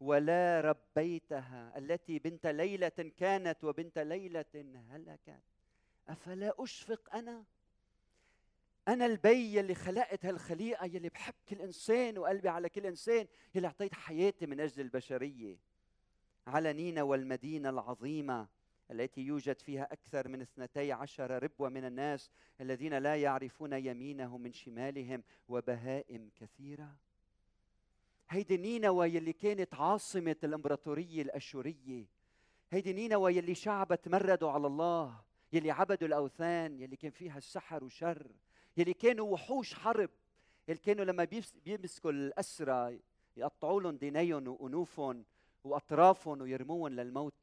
ولا 0.00 0.60
ربيتها 0.60 1.78
التي 1.78 2.18
بنت 2.18 2.46
ليلة 2.46 3.12
كانت 3.16 3.64
وبنت 3.64 3.98
ليلة 3.98 4.44
هلكت. 4.90 5.42
أفلا 6.08 6.54
أشفق 6.58 7.14
أنا؟ 7.14 7.44
أنا 8.88 9.06
البي 9.06 9.60
اللي 9.60 9.74
خلقت 9.74 10.24
هالخليقة 10.24 10.86
يلي 10.86 11.08
بحب 11.08 11.34
كل 11.48 11.60
إنسان 11.60 12.18
وقلبي 12.18 12.48
على 12.48 12.68
كل 12.68 12.86
إنسان 12.86 13.26
يلي 13.54 13.66
أعطيت 13.66 13.94
حياتي 13.94 14.46
من 14.46 14.60
أجل 14.60 14.82
البشرية. 14.82 15.58
على 16.46 16.72
نينا 16.72 17.02
والمدينة 17.02 17.70
العظيمة 17.70 18.48
التي 18.90 19.20
يوجد 19.20 19.60
فيها 19.60 19.92
أكثر 19.92 20.28
من 20.28 20.40
اثنتي 20.40 20.92
عشر 20.92 21.42
ربوة 21.42 21.68
من 21.68 21.84
الناس 21.84 22.30
الذين 22.60 22.98
لا 22.98 23.16
يعرفون 23.16 23.72
يمينهم 23.72 24.40
من 24.40 24.52
شمالهم 24.52 25.22
وبهائم 25.48 26.30
كثيرة. 26.40 26.96
هيدي 28.28 28.56
نينوى 28.56 29.14
يلي 29.14 29.32
كانت 29.32 29.74
عاصمة 29.74 30.36
الإمبراطورية 30.44 31.22
الأشورية. 31.22 32.04
هيدي 32.70 32.92
نينوى 32.92 33.36
يلي 33.36 33.54
شعب 33.54 33.94
تمردوا 33.94 34.50
على 34.50 34.66
الله 34.66 35.20
يلي 35.52 35.70
عبدوا 35.70 36.08
الأوثان 36.08 36.80
يلي 36.80 36.96
كان 36.96 37.10
فيها 37.10 37.38
السحر 37.38 37.84
وشر 37.84 38.26
يلي 38.76 38.94
كانوا 38.94 39.32
وحوش 39.32 39.74
حرب 39.74 40.10
يلي 40.68 40.78
كانوا 40.78 41.04
لما 41.04 41.28
بيمسكوا 41.64 42.10
الأسرى 42.10 42.98
يقطعوا 43.36 43.80
لهم 43.80 43.96
دينيهم 43.96 44.48
وأنوفهم 44.48 45.24
وأطرافهم 45.64 46.40
ويرموهم 46.40 46.88
للموت. 46.88 47.34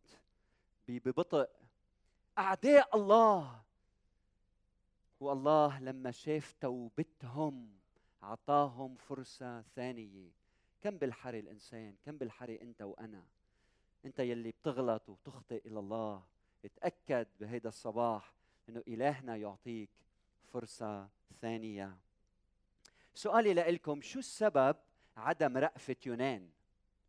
ببطء 1.00 1.50
أعداء 2.38 2.96
الله. 2.96 3.62
والله 5.20 5.80
لما 5.80 6.12
شاف 6.12 6.54
توبتهم 6.62 7.80
اعطاهم 8.24 8.96
فرصة 8.96 9.62
ثانية. 9.62 10.32
كم 10.82 10.98
بالحري 10.98 11.40
الإنسان 11.40 11.96
كم 12.06 12.18
بالحري 12.18 12.62
أنت 12.62 12.82
وأنا. 12.82 13.24
أنت 14.06 14.20
يلي 14.20 14.52
بتغلط 14.52 15.10
وتخطئ 15.10 15.68
إلى 15.68 15.80
الله. 15.80 16.24
اتأكد 16.66 17.28
بهيدا 17.40 17.70
الصباح 17.70 18.34
إنه 18.70 18.84
إلهنا 18.88 19.36
يعطيك 19.36 19.90
فرصة 20.54 21.10
ثانية. 21.42 21.98
سؤالي 23.14 23.54
لكم 23.54 24.02
شو 24.02 24.20
السبب 24.20 24.76
عدم 25.18 25.58
رأفة 25.58 25.96
يونان؟ 26.06 26.50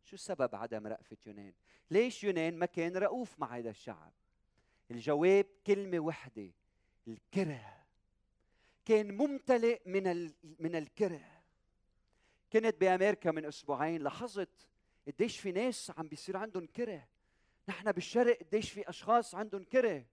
شو 0.03 0.15
السبب 0.15 0.55
عدم 0.55 0.87
رأفة 0.87 1.17
يونان؟ 1.25 1.53
ليش 1.93 2.23
يونان 2.23 2.57
ما 2.57 2.65
كان 2.65 2.97
رؤوف 2.97 3.39
مع 3.39 3.57
هذا 3.57 3.69
الشعب؟ 3.69 4.13
الجواب 4.91 5.45
كلمة 5.67 5.99
وحدة 5.99 6.51
الكره. 7.07 7.83
كان 8.85 9.17
ممتلئ 9.17 9.81
من 9.85 10.31
من 10.59 10.75
الكره. 10.75 11.43
كنت 12.53 12.75
بأمريكا 12.81 13.31
من 13.31 13.45
أسبوعين 13.45 14.01
لاحظت 14.01 14.69
قديش 15.07 15.39
في 15.39 15.51
ناس 15.51 15.91
عم 15.97 16.07
بيصير 16.07 16.37
عندهم 16.37 16.65
كره. 16.65 17.07
نحن 17.69 17.91
بالشرق 17.91 18.39
قديش 18.39 18.71
في 18.71 18.89
أشخاص 18.89 19.35
عندهم 19.35 19.63
كره. 19.63 20.05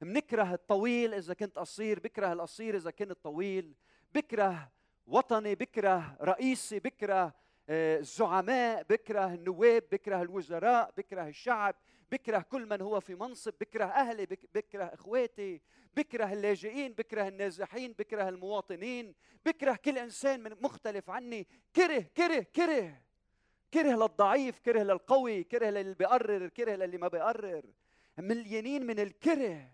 بنكره 0.00 0.54
الطويل 0.54 1.14
إذا 1.14 1.34
كنت 1.34 1.58
قصير 1.58 2.00
بكره 2.00 2.32
القصير 2.32 2.76
إذا 2.76 2.90
كنت 2.90 3.12
طويل. 3.12 3.74
بكره 4.14 4.72
وطني 5.06 5.54
بكره 5.54 6.16
رئيسي 6.20 6.78
بكره 6.78 7.34
الزعماء 7.70 8.82
بكره 8.82 9.34
النواب 9.34 9.84
بكره 9.92 10.22
الوزراء 10.22 10.92
بكره 10.96 11.28
الشعب 11.28 11.74
بكره 12.12 12.38
كل 12.38 12.66
من 12.66 12.80
هو 12.80 13.00
في 13.00 13.14
منصب 13.14 13.54
بكره 13.60 13.84
أهلي 13.84 14.26
بكره 14.26 14.84
إخواتي 14.84 15.60
بكره 15.96 16.32
اللاجئين 16.32 16.92
بكره 16.92 17.28
النازحين 17.28 17.92
بكره 17.92 18.28
المواطنين 18.28 19.14
بكره 19.46 19.78
كل 19.84 19.98
إنسان 19.98 20.42
من 20.42 20.56
مختلف 20.60 21.10
عني. 21.10 21.46
كره 21.76 22.04
كره 22.16 22.46
كره. 22.56 23.02
كره 23.74 23.90
للضعيف 23.96 24.58
كره 24.58 24.82
للقوي 24.82 25.44
كره 25.44 25.70
للي 25.70 25.94
بيقرر 25.94 26.48
كره 26.48 26.74
للي 26.74 26.98
ما 26.98 27.08
بيقرر. 27.08 27.64
مليانين 28.18 28.86
من 28.86 29.00
الكره. 29.00 29.70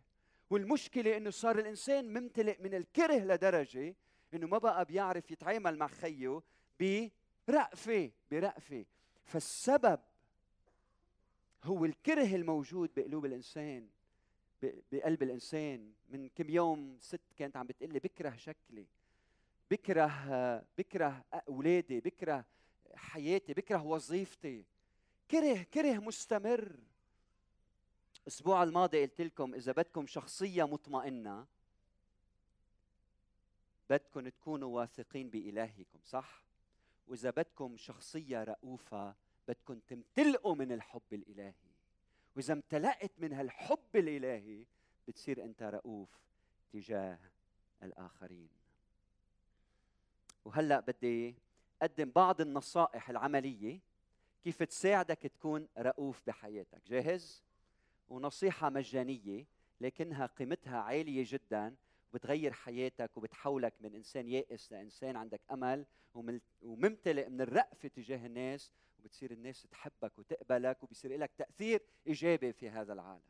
والمشكلة 0.50 1.16
إنه 1.16 1.30
صار 1.30 1.58
الإنسان 1.58 2.12
ممتلئ 2.12 2.62
من 2.62 2.74
الكره 2.74 3.18
لدرجة 3.18 3.96
إنه 4.34 4.46
ما 4.46 4.58
بقى 4.58 4.84
بيعرف 4.84 5.30
يتعامل 5.30 5.78
مع 5.78 5.86
خيه 5.86 6.40
برأفة 7.48 8.10
برأفة. 8.30 8.84
فالسبب 9.24 10.00
هو 11.64 11.84
الكره 11.84 12.34
الموجود 12.34 12.90
بقلوب 12.96 13.24
الإنسان 13.24 13.88
بقلب 14.92 15.22
الإنسان. 15.22 15.92
من 16.08 16.28
كم 16.28 16.50
يوم 16.50 16.98
ست 17.00 17.20
كانت 17.36 17.56
عم 17.56 17.66
بتقول 17.66 17.92
لي 17.92 17.98
بكره 17.98 18.36
شكلي 18.36 18.86
بكره 19.70 20.08
بكره 20.78 21.24
أولادي 21.48 22.00
بكره 22.00 22.44
حياتي 22.94 23.54
بكره 23.54 23.82
وظيفتي. 23.82 24.64
كره 25.30 25.62
كره 25.62 25.98
مستمر. 25.98 26.76
الأسبوع 28.22 28.62
الماضي 28.62 29.02
قلت 29.02 29.20
لكم 29.20 29.54
إذا 29.54 29.72
بدكم 29.72 30.06
شخصية 30.06 30.64
مطمئنة 30.64 31.46
بدكم 33.90 34.28
تكونوا 34.28 34.76
واثقين 34.80 35.30
بالهكم 35.30 35.98
صح؟ 36.04 36.45
وإذا 37.06 37.30
بدكم 37.30 37.76
شخصية 37.76 38.44
رؤوفة 38.44 39.14
بدكم 39.48 39.78
تمتلئوا 39.78 40.54
من 40.54 40.72
الحب 40.72 41.12
الإلهي. 41.12 41.52
وإذا 42.36 42.52
امتلأت 42.52 43.12
من 43.18 43.32
هالحب 43.32 43.78
الإلهي 43.94 44.64
بتصير 45.08 45.44
أنت 45.44 45.62
رؤوف 45.62 46.08
تجاه 46.72 47.18
الآخرين. 47.82 48.48
وهلأ 50.44 50.80
بدي 50.80 51.34
أقدم 51.82 52.10
بعض 52.10 52.40
النصائح 52.40 53.10
العملية 53.10 53.80
كيف 54.44 54.62
تساعدك 54.62 55.18
تكون 55.18 55.68
رؤوف 55.78 56.22
بحياتك. 56.26 56.82
جاهز؟ 56.86 57.42
ونصيحة 58.08 58.70
مجانية 58.70 59.46
لكنها 59.80 60.26
قيمتها 60.26 60.78
عالية 60.78 61.24
جدا. 61.26 61.74
وبتغير 62.12 62.52
حياتك 62.52 63.16
وبتحولك 63.16 63.74
من 63.80 63.94
إنسان 63.94 64.28
يائس 64.28 64.72
لإنسان 64.72 65.16
عندك 65.16 65.40
أمل 65.50 65.86
وممتلئ 66.62 67.28
من 67.28 67.40
الرأفه 67.40 67.88
تجاه 67.88 68.26
الناس 68.26 68.72
وبتصير 68.98 69.30
الناس 69.30 69.62
تحبك 69.62 70.18
وتقبلك 70.18 70.82
وبصير 70.82 71.18
لك 71.18 71.30
تأثير 71.38 71.82
إيجابي 72.06 72.52
في 72.52 72.70
هذا 72.70 72.92
العالم. 72.92 73.20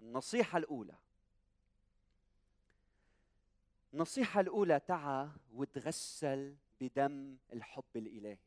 النصيحة 0.00 0.58
الأولى. 0.58 0.94
النصيحة 3.94 4.40
الأولى 4.40 4.80
تعا 4.80 5.32
وتغسل 5.54 6.56
بدم 6.80 7.36
الحب 7.52 7.96
الإلهي. 7.96 8.38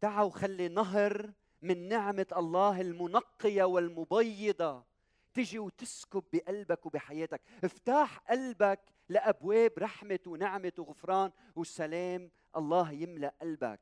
تعا 0.00 0.22
وخلي 0.22 0.68
نهر 0.68 1.32
من 1.62 1.88
نعمة 1.88 2.26
الله 2.36 2.80
المنقية 2.80 3.64
والمبيضة 3.64 4.89
تجي 5.34 5.58
وتسكب 5.58 6.24
بقلبك 6.32 6.86
وبحياتك. 6.86 7.40
افتح 7.64 8.18
قلبك 8.18 8.80
لأبواب 9.08 9.72
رحمة 9.78 10.18
ونعمة 10.26 10.72
وغفران 10.78 11.30
وسلام. 11.56 12.30
الله 12.56 12.92
يملأ 12.92 13.34
قلبك. 13.40 13.80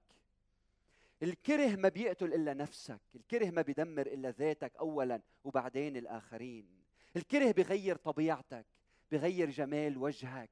الكره 1.23 1.77
ما 1.77 1.89
بيقتل 1.89 2.35
إلا 2.35 2.55
نفسك. 2.55 3.01
الكره 3.15 3.51
ما 3.51 3.63
بيدمر 3.63 4.07
إلا 4.07 4.31
ذاتك 4.31 4.77
اولا 4.77 5.21
وبعدين 5.45 5.97
الآخرين. 5.97 6.69
الكره 7.17 7.51
بغير 7.51 7.97
طبيعتك 7.97 8.67
بغير 9.13 9.51
جمال 9.51 9.99
وجهك. 9.99 10.51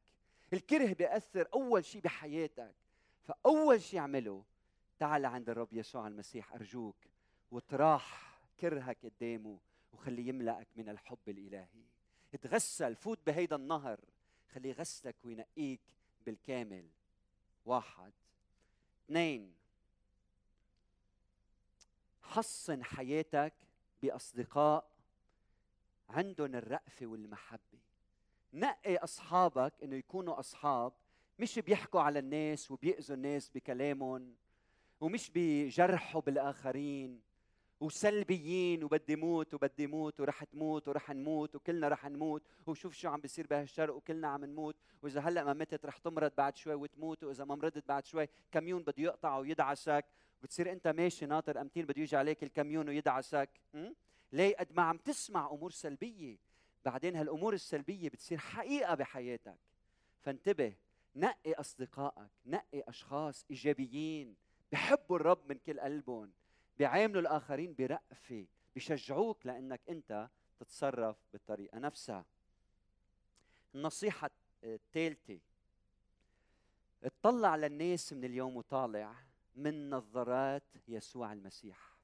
الكره 0.53 0.93
بيأثر 0.93 1.49
أول 1.55 1.85
شيء 1.85 2.01
بحياتك. 2.01 2.75
فأول 3.23 3.83
شيء 3.83 4.01
اعمله 4.01 4.45
تعال 4.99 5.27
عند 5.27 5.51
الرب 5.51 5.73
يسوع 5.73 6.07
المسيح 6.07 6.55
أرجوك 6.55 6.97
وطراح 7.51 8.39
كرهك 8.61 8.99
قدامه. 9.03 9.59
وخليه 9.97 10.29
يملأك 10.29 10.69
من 10.77 10.89
الحب 10.89 11.29
الإلهي. 11.29 11.85
تغسل 12.43 12.97
فوت 12.97 13.19
بهيدا 13.27 13.57
النهر. 13.57 14.01
خليه 14.53 14.71
يغسلك 14.71 15.17
وينقيك 15.25 15.81
بالكامل. 16.27 16.89
واحد. 17.65 18.13
اثنين. 19.05 19.55
حصن 22.23 22.85
حياتك 22.85 23.55
بأصدقاء 24.03 24.91
عندهم 26.09 26.55
الرأفة 26.55 27.07
والمحبة. 27.07 27.79
نقي 28.53 28.97
أصحابك 28.97 29.73
إنه 29.83 29.97
يكونوا 29.97 30.41
أصحاب 30.41 30.93
مش 31.39 31.59
بيحكوا 31.59 32.01
على 32.01 32.19
الناس 32.19 32.71
وبيأذوا 32.71 33.17
الناس 33.17 33.51
بكلامهم 33.51 34.37
ومش 35.01 35.31
بيجرحوا 35.31 36.21
بالآخرين. 36.21 37.26
وسلبيين 37.81 38.85
وبدي 38.85 39.17
موت 39.17 39.55
وبدي 39.55 39.87
موت 39.87 40.21
ورح 40.21 40.45
تموت 40.45 40.89
ورح 40.89 41.11
نموت 41.11 41.57
وكلنا 41.57 41.89
رح 41.89 42.07
نموت 42.07 42.43
وشوف 42.67 42.95
شو 42.95 43.09
عم 43.09 43.21
بيصير 43.21 43.47
بهالشرق 43.47 43.95
وكلنا 43.95 44.29
عم 44.29 44.45
نموت 44.45 44.77
وإذا 45.03 45.21
هلأ 45.21 45.45
ما 45.45 45.53
متت 45.53 45.87
رح 45.87 45.99
تمرض 45.99 46.33
بعد 46.37 46.57
شوي 46.57 46.75
وتموت 46.75 47.25
وإذا 47.25 47.45
ما 47.45 47.55
مرضت 47.55 47.89
بعد 47.89 48.07
شوي 48.07 48.29
كميون 48.53 48.83
بده 48.83 48.95
يقطع 48.99 49.39
ويدعسك؟ 49.39 50.05
بتصير 50.43 50.73
أنت 50.73 50.89
ماشي 50.89 51.27
ناطر 51.27 51.61
أمتين 51.61 51.87
بده 51.87 52.03
يجي 52.03 52.17
عليك 52.17 52.43
الكميون 52.43 52.89
ويدعسك 52.89 53.51
ليه؟ 54.33 54.57
قد 54.57 54.73
ما 54.73 54.83
عم 54.83 54.97
تسمع 54.97 55.51
أمور 55.51 55.71
سلبية. 55.71 56.37
بعدين 56.85 57.17
هالأمور 57.17 57.55
السلبية 57.55 58.09
بتصير 58.09 58.39
حقيقة 58.39 58.95
بحياتك. 58.95 59.59
فانتبه 60.21 60.75
نقي 61.17 61.53
أصدقائك 61.53 62.31
نقي 62.47 62.83
أشخاص 62.89 63.45
إيجابيين. 63.51 64.35
بحبوا 64.73 65.17
الرب 65.17 65.41
من 65.49 65.59
كل 65.59 65.81
قلبهم. 65.81 66.33
بيعاملوا 66.79 67.21
الآخرين 67.21 67.75
برأفه 67.75 68.47
بشجعوك 68.77 69.47
لأنك 69.47 69.81
أنت 69.89 70.29
تتصرف 70.61 71.17
بالطريقة 71.33 71.79
نفسها. 71.79 72.25
النصيحة 73.75 74.31
الثالثة 74.65 75.39
اطلع 77.03 77.57
للناس 77.57 78.12
من 78.12 78.25
اليوم 78.25 78.57
وطالع 78.57 79.15
من 79.55 79.91
نظرات 79.91 80.62
يسوع 80.89 81.33
المسيح. 81.33 81.97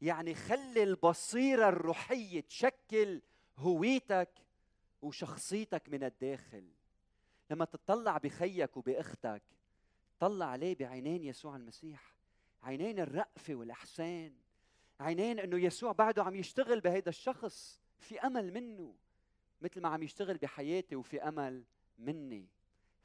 يعني 0.00 0.34
خلي 0.34 0.82
البصيرة 0.82 1.68
الروحية 1.68 2.40
تشكل 2.40 3.22
هويتك 3.56 4.30
وشخصيتك 5.02 5.88
من 5.88 6.04
الداخل. 6.04 6.70
لما 7.50 7.64
تطلع 7.64 8.18
بخيك 8.18 8.76
وبأختك 8.76 9.42
طلع 10.18 10.46
عليه 10.46 10.76
بعينين 10.76 11.24
يسوع 11.24 11.56
المسيح. 11.56 12.09
عينين 12.62 13.00
الرأفة 13.00 13.54
والإحسان. 13.54 14.34
عينين 15.00 15.38
أنه 15.38 15.58
يسوع 15.58 15.92
بعده 15.92 16.24
عم 16.24 16.34
يشتغل 16.34 16.80
بهيدا 16.80 17.08
الشخص 17.08 17.80
في 17.98 18.20
أمل 18.20 18.52
منه 18.52 18.94
مثل 19.60 19.80
ما 19.80 19.88
عم 19.88 20.02
يشتغل 20.02 20.36
بحياتي 20.38 20.96
وفي 20.96 21.22
أمل 21.22 21.64
مني. 21.98 22.48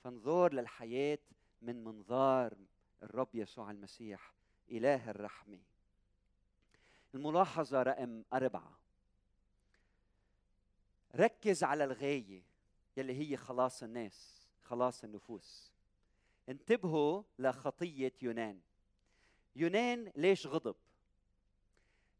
فانظر 0.03 0.53
للحياة 0.53 1.19
من 1.61 1.83
منظار 1.83 2.57
الرب 3.03 3.35
يسوع 3.35 3.71
المسيح 3.71 4.33
إله 4.71 5.09
الرحمة. 5.09 5.59
الملاحظة 7.15 7.83
رقم 7.83 8.23
أربعة. 8.33 8.79
ركز 11.15 11.63
على 11.63 11.83
الغاية 11.83 12.43
يلي 12.97 13.13
هي 13.13 13.37
خلاص 13.37 13.83
الناس 13.83 14.47
خلاص 14.61 15.03
النفوس. 15.03 15.71
انتبهوا 16.49 17.23
لخطية 17.39 18.13
يونان. 18.21 18.59
يونان 19.55 20.11
ليش 20.15 20.47
غضب؟ 20.47 20.75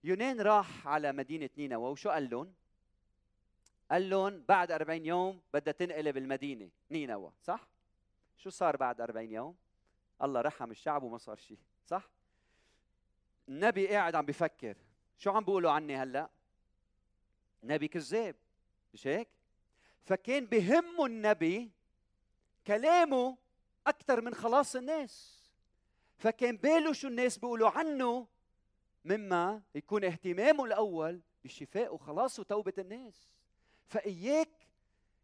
يونان 0.04 0.41
راح 0.41 0.88
على 0.88 1.12
مدينة 1.12 1.50
نينوى 1.58 1.91
وشو 1.91 2.10
قال 2.10 2.30
لهم؟ 2.30 2.54
قال 3.91 4.10
لهم 4.10 4.43
بعد 4.48 4.71
40 4.71 5.06
يوم 5.06 5.41
بدها 5.54 5.74
تنقلب 5.74 6.17
المدينة 6.17 6.69
نينوى 6.91 7.32
صح؟ 7.43 7.67
شو 8.38 8.50
صار 8.50 8.78
بعد 8.78 9.02
40 9.02 9.32
يوم؟ 9.32 9.56
الله 10.21 10.41
رحم 10.41 10.71
الشعب 10.71 11.04
وما 11.04 11.17
صار 11.17 11.36
شيء 11.38 11.58
صح؟ 11.86 12.10
النبي 13.50 13.88
قاعد 13.88 14.15
عم 14.15 14.26
بفكر 14.26 14.78
شو 15.17 15.32
عم 15.32 15.43
بيقولوا 15.43 15.71
عني 15.71 15.95
هلأ؟ 15.95 16.30
نبي 17.63 17.88
كذاب 17.88 18.36
مش 18.93 19.08
هيك؟ 19.08 19.28
فكان 20.06 20.45
بهمه 20.45 21.06
النبي 21.06 21.71
كلامه 22.67 23.38
أكثر 23.88 24.21
من 24.21 24.34
خلاص 24.34 24.76
الناس. 24.76 25.35
فكان 26.17 26.58
باله 26.58 26.93
شو 26.93 27.08
الناس 27.08 27.38
بيقولوا 27.38 27.69
عنه 27.69 28.28
مما 29.06 29.62
يكون 29.75 30.04
اهتمامه 30.04 30.65
الأول 30.65 31.21
بالشفاء 31.43 31.95
وخلاص 31.95 32.39
وتوبة 32.39 32.73
الناس. 32.78 33.30
فإياك 33.88 34.67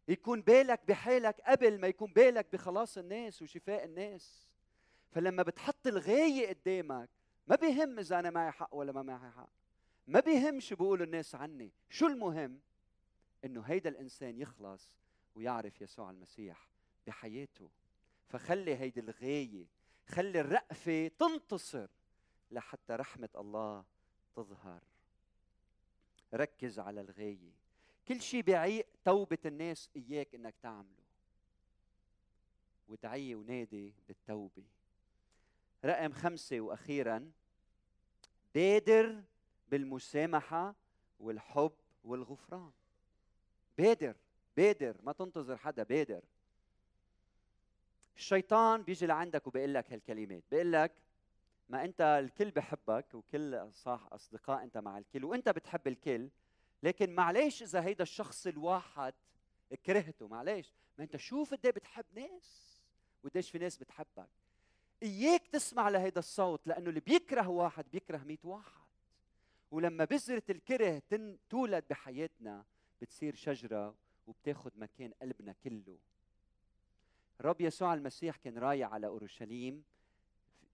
يكون 0.08 0.42
بالك 0.42 0.80
بحالك 0.88 1.40
قبل 1.40 1.80
ما 1.80 1.86
يكون 1.86 2.12
بالك 2.12 2.46
بخلاص 2.52 2.98
الناس 2.98 3.42
وشفاء 3.42 3.84
الناس. 3.84 4.48
فلما 5.10 5.42
بتحط 5.42 5.86
الغاية 5.86 6.48
قدامك 6.48 7.10
ما 7.46 7.56
بيهم 7.56 7.98
إذا 7.98 8.18
أنا 8.18 8.30
معي 8.30 8.50
حق 8.50 8.74
ولا 8.74 8.92
ما 8.92 9.02
معي 9.02 9.30
حق. 9.30 9.50
ما 10.06 10.20
بيهم 10.20 10.60
شو 10.60 10.76
بيقولوا 10.76 11.06
الناس 11.06 11.34
عني. 11.34 11.72
شو 11.90 12.06
المهم؟ 12.06 12.60
إنه 13.44 13.62
هيدا 13.62 13.90
الإنسان 13.90 14.38
يخلص 14.38 14.92
ويعرف 15.34 15.80
يسوع 15.80 16.10
المسيح 16.10 16.68
بحياته. 17.06 17.70
فخلي 18.28 18.76
هيدي 18.76 19.00
الغاية 19.00 19.66
خلي 20.06 20.40
الرأفة 20.40 21.08
تنتصر 21.08 21.88
لحتى 22.50 22.92
رحمة 22.92 23.28
الله 23.36 23.84
تظهر. 24.36 24.82
ركز 26.34 26.78
على 26.78 27.00
الغاية. 27.00 27.52
كل 28.08 28.20
شيء 28.20 28.42
بعيق 28.42 28.86
توبة 29.04 29.38
الناس 29.46 29.90
إياك 29.96 30.34
إنك 30.34 30.54
تعمله. 30.62 31.02
ودعي 32.88 33.34
ونادي 33.34 33.94
بالتوبة. 34.08 34.64
رقم 35.84 36.12
خمسة 36.12 36.60
وأخيرا 36.60 37.32
بادر 38.54 39.22
بالمسامحة 39.68 40.74
والحب 41.20 41.72
والغفران. 42.04 42.72
بادر 43.78 44.16
بادر 44.56 44.96
ما 45.02 45.12
تنتظر 45.12 45.56
حدا 45.56 45.82
بادر. 45.82 46.24
الشيطان 48.16 48.82
بيجي 48.82 49.06
لعندك 49.06 49.46
وبيقول 49.46 49.74
لك 49.74 49.92
هالكلمات 49.92 50.42
بيقول 50.50 50.72
لك 50.72 50.92
ما 51.68 51.84
أنت 51.84 52.00
الكل 52.00 52.50
بحبك 52.50 53.14
وكل 53.14 53.68
صح 53.72 54.08
أصدقاء 54.12 54.62
أنت 54.62 54.78
مع 54.78 54.98
الكل 54.98 55.24
وأنت 55.24 55.48
بتحب 55.48 55.86
الكل 55.88 56.28
لكن 56.82 57.14
معلش 57.14 57.62
إذا 57.62 57.84
هيدا 57.84 58.02
الشخص 58.02 58.46
الواحد 58.46 59.14
كرهته 59.86 60.28
معلش 60.28 60.74
ما 60.98 61.04
أنت 61.04 61.16
شوف 61.16 61.54
قد 61.54 61.66
بتحب 61.66 62.04
ناس 62.14 62.72
وقديش 63.22 63.50
في 63.50 63.58
ناس 63.58 63.76
بتحبك؟ 63.76 64.28
إياك 65.02 65.46
تسمع 65.46 65.88
لهيدا 65.88 66.18
الصوت 66.18 66.66
لأنه 66.66 66.88
اللي 66.88 67.00
بيكره 67.00 67.48
واحد 67.48 67.84
بيكره 67.92 68.18
مئة 68.18 68.38
واحد. 68.44 68.82
ولما 69.70 70.04
بذرة 70.04 70.42
الكره 70.50 71.02
تولد 71.50 71.84
بحياتنا 71.90 72.64
بتصير 73.02 73.34
شجرة 73.34 73.94
وبتاخذ 74.26 74.70
مكان 74.76 75.12
قلبنا 75.22 75.52
كله. 75.64 75.98
الرب 77.40 77.60
يسوع 77.60 77.94
المسيح 77.94 78.36
كان 78.36 78.58
رايح 78.58 78.92
على 78.92 79.06
أورشليم 79.06 79.84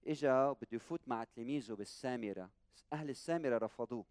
إجا 0.07 0.53
بده 0.53 0.69
يفوت 0.73 1.01
مع 1.07 1.25
تلاميذه 1.25 1.73
بالسامرة. 1.73 2.51
أهل 2.93 3.11
السامرة 3.11 3.59
رفضوه. 3.59 4.05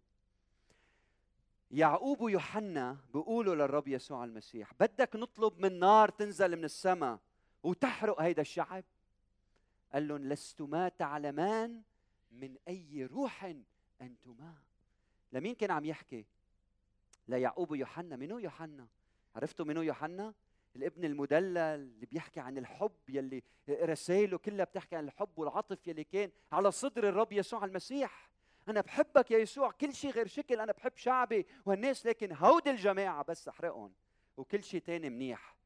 يعقوب 1.70 2.20
ويوحنا 2.20 2.96
بيقولوا 3.14 3.54
للرب 3.54 3.88
يسوع 3.88 4.24
المسيح 4.24 4.74
بدك 4.80 5.16
نطلب 5.16 5.58
من 5.58 5.78
نار 5.78 6.08
تنزل 6.08 6.56
من 6.56 6.64
السماء 6.64 7.18
وتحرق 7.62 8.20
هيدا 8.20 8.42
الشعب. 8.42 8.84
قال 9.92 10.08
لهم 10.08 10.24
لستما 10.24 10.88
تعلمان 10.88 11.82
من 12.30 12.56
أي 12.68 13.04
روح 13.04 13.54
أنتما. 14.00 14.54
لمين 15.32 15.54
كان 15.54 15.70
عم 15.70 15.84
يحكي؟ 15.84 16.26
ليعقوب 17.28 17.70
ويوحنا. 17.70 18.16
منو 18.16 18.38
يوحنا؟ 18.38 18.86
عرفتوا 19.34 19.64
منو 19.64 19.82
يوحنا؟ 19.82 20.34
الابن 20.76 21.04
المدلل 21.04 21.58
اللي 21.58 22.06
بيحكي 22.06 22.40
عن 22.40 22.58
الحب 22.58 22.92
يلي 23.08 23.42
رسائله 23.68 24.38
كلها 24.38 24.64
بتحكي 24.64 24.96
عن 24.96 25.04
الحب 25.04 25.38
والعطف 25.38 25.86
يلي 25.86 26.04
كان 26.04 26.30
على 26.52 26.70
صدر 26.70 27.08
الرب 27.08 27.32
يسوع 27.32 27.64
المسيح. 27.64 28.30
أنا 28.68 28.80
بحبك 28.80 29.30
يا 29.30 29.38
يسوع 29.38 29.70
كل 29.70 29.94
شيء 29.94 30.10
غير 30.10 30.26
شكل 30.26 30.60
أنا 30.60 30.72
بحب 30.72 30.96
شعبي 30.96 31.46
والناس 31.66 32.06
لكن 32.06 32.32
هود 32.32 32.68
الجماعة 32.68 33.24
بس 33.24 33.48
أحرقهم. 33.48 33.92
وكل 34.36 34.64
شيء 34.64 34.80
تاني 34.80 35.10
منيح. 35.10 35.56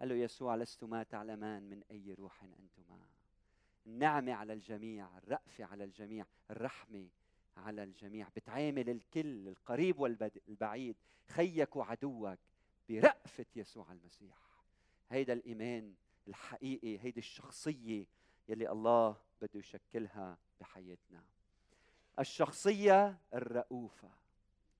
قال 0.00 0.08
له 0.08 0.14
يسوع 0.14 0.56
لستما 0.56 1.02
تعلمان 1.02 1.62
من 1.62 1.82
أي 1.90 2.14
روح 2.14 2.42
أنتما. 2.42 2.98
النعمة 3.86 4.32
على 4.32 4.52
الجميع 4.52 5.18
الرأفة 5.18 5.64
على 5.64 5.84
الجميع 5.84 6.26
الرحمة 6.50 7.08
على 7.56 7.82
الجميع. 7.82 8.28
بتعامل 8.36 8.90
الكل 8.90 9.48
القريب 9.48 10.00
والبعيد 10.00 10.96
خيك 11.26 11.76
وعدوك. 11.76 12.38
برأفة 12.88 13.46
يسوع 13.56 13.92
المسيح. 13.92 14.36
هيدا 15.10 15.32
الإيمان 15.32 15.94
الحقيقي 16.28 16.98
هيدي 16.98 17.20
الشخصية 17.20 18.06
يلي 18.48 18.70
الله 18.70 19.16
بده 19.42 19.58
يشكلها 19.58 20.38
بحياتنا. 20.60 21.24
الشخصية 22.18 23.18
الرؤوفة. 23.34 24.10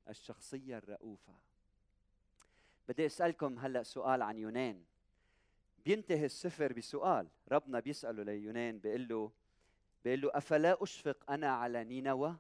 الشخصية 0.09 0.79
الرؤوفة. 0.79 1.35
بدي 2.89 3.07
أسألكم 3.07 3.59
هلأ 3.59 3.83
سؤال 3.83 4.23
عن 4.23 4.39
يونان. 4.39 4.85
بينتهي 5.85 6.25
السفر 6.25 6.73
بسؤال. 6.73 7.29
ربنا 7.53 7.81
بيسأله 7.81 8.23
ليونان 8.23 8.79
بيقول 8.79 9.09
له 9.09 9.33
بيقول 10.05 10.21
له 10.21 10.31
أفلا 10.35 10.83
أشفق 10.83 11.31
أنا 11.31 11.49
على 11.49 11.85
نينوى؟ 11.85 12.37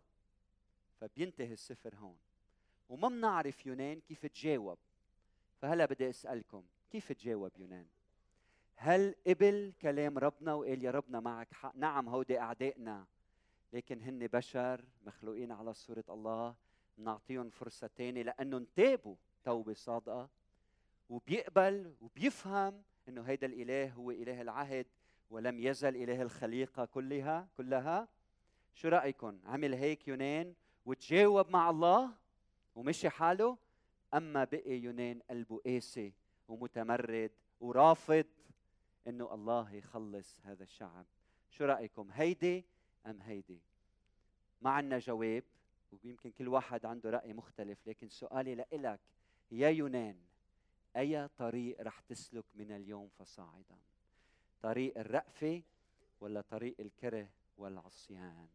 فبينتهي 1.00 1.52
السفر 1.52 1.94
هون. 1.96 2.18
وما 2.88 3.08
بنعرف 3.08 3.66
يونان 3.66 4.00
كيف 4.00 4.26
تجاوب. 4.26 4.78
فهلا 5.58 5.84
بدي 5.84 6.10
أسألكم 6.10 6.64
كيف 6.90 7.12
تجاوب 7.12 7.52
يونان؟ 7.58 7.86
هل 8.76 9.14
قبل 9.26 9.72
كلام 9.82 10.18
ربنا 10.18 10.54
وقال 10.54 10.84
يا 10.84 10.90
ربنا 10.90 11.20
معك 11.20 11.52
حق؟ 11.52 11.76
نعم 11.76 12.08
هودي 12.08 12.38
أعدائنا 12.38 13.06
لكن 13.72 14.02
هن 14.02 14.26
بشر 14.26 14.84
مخلوقين 15.06 15.52
على 15.52 15.74
صورة 15.74 16.04
الله 16.08 16.54
نعطيهم 16.98 17.50
فرصة 17.50 17.86
تانية 17.86 18.22
لأنه 18.22 18.66
تابوا 18.74 19.16
توبة 19.44 19.74
صادقة 19.74 20.28
وبيقبل 21.08 21.94
وبيفهم 22.00 22.82
إنه 23.08 23.22
هيدا 23.22 23.46
الإله 23.46 23.92
هو 23.92 24.10
إله 24.10 24.42
العهد 24.42 24.86
ولم 25.30 25.60
يزل 25.60 25.96
إله 25.96 26.22
الخليقة 26.22 26.84
كلها 26.84 27.48
كلها. 27.56 28.08
شو 28.74 28.88
رايكم 28.88 29.40
عمل 29.44 29.74
هيك 29.74 30.08
يونان 30.08 30.54
وتجاوب 30.86 31.50
مع 31.50 31.70
الله 31.70 32.10
ومشي 32.74 33.08
حاله؟ 33.08 33.58
أما 34.14 34.44
بقي 34.44 34.78
يونان 34.78 35.20
قلبه 35.30 35.60
قاسي 35.66 36.12
ومتمرد 36.48 37.30
ورافض 37.60 38.26
إنه 39.06 39.34
الله 39.34 39.74
يخلص 39.74 40.40
هذا 40.44 40.62
الشعب. 40.62 41.06
شو 41.50 41.64
رأيكم 41.64 42.10
هيدي 42.12 42.64
أم 43.06 43.20
هيدي؟ 43.22 43.60
ما 44.60 44.70
عندنا 44.70 44.98
جواب 44.98 45.42
ويمكن 45.92 46.30
كل 46.30 46.48
واحد 46.48 46.86
عنده 46.86 47.10
رأي 47.10 47.32
مختلف 47.32 47.78
لكن 47.86 48.08
سؤالي 48.08 48.54
لإلك 48.54 49.00
يا 49.50 49.68
يونان 49.68 50.16
أي 50.96 51.28
طريق 51.28 51.80
رح 51.80 52.00
تسلك 52.00 52.44
من 52.54 52.72
اليوم 52.72 53.08
فصاعدا؟ 53.08 53.78
طريق 54.62 54.98
الرأفة 54.98 55.62
ولا 56.20 56.40
طريق 56.40 56.74
الكره 56.80 57.28
والعصيان؟ 57.56 58.48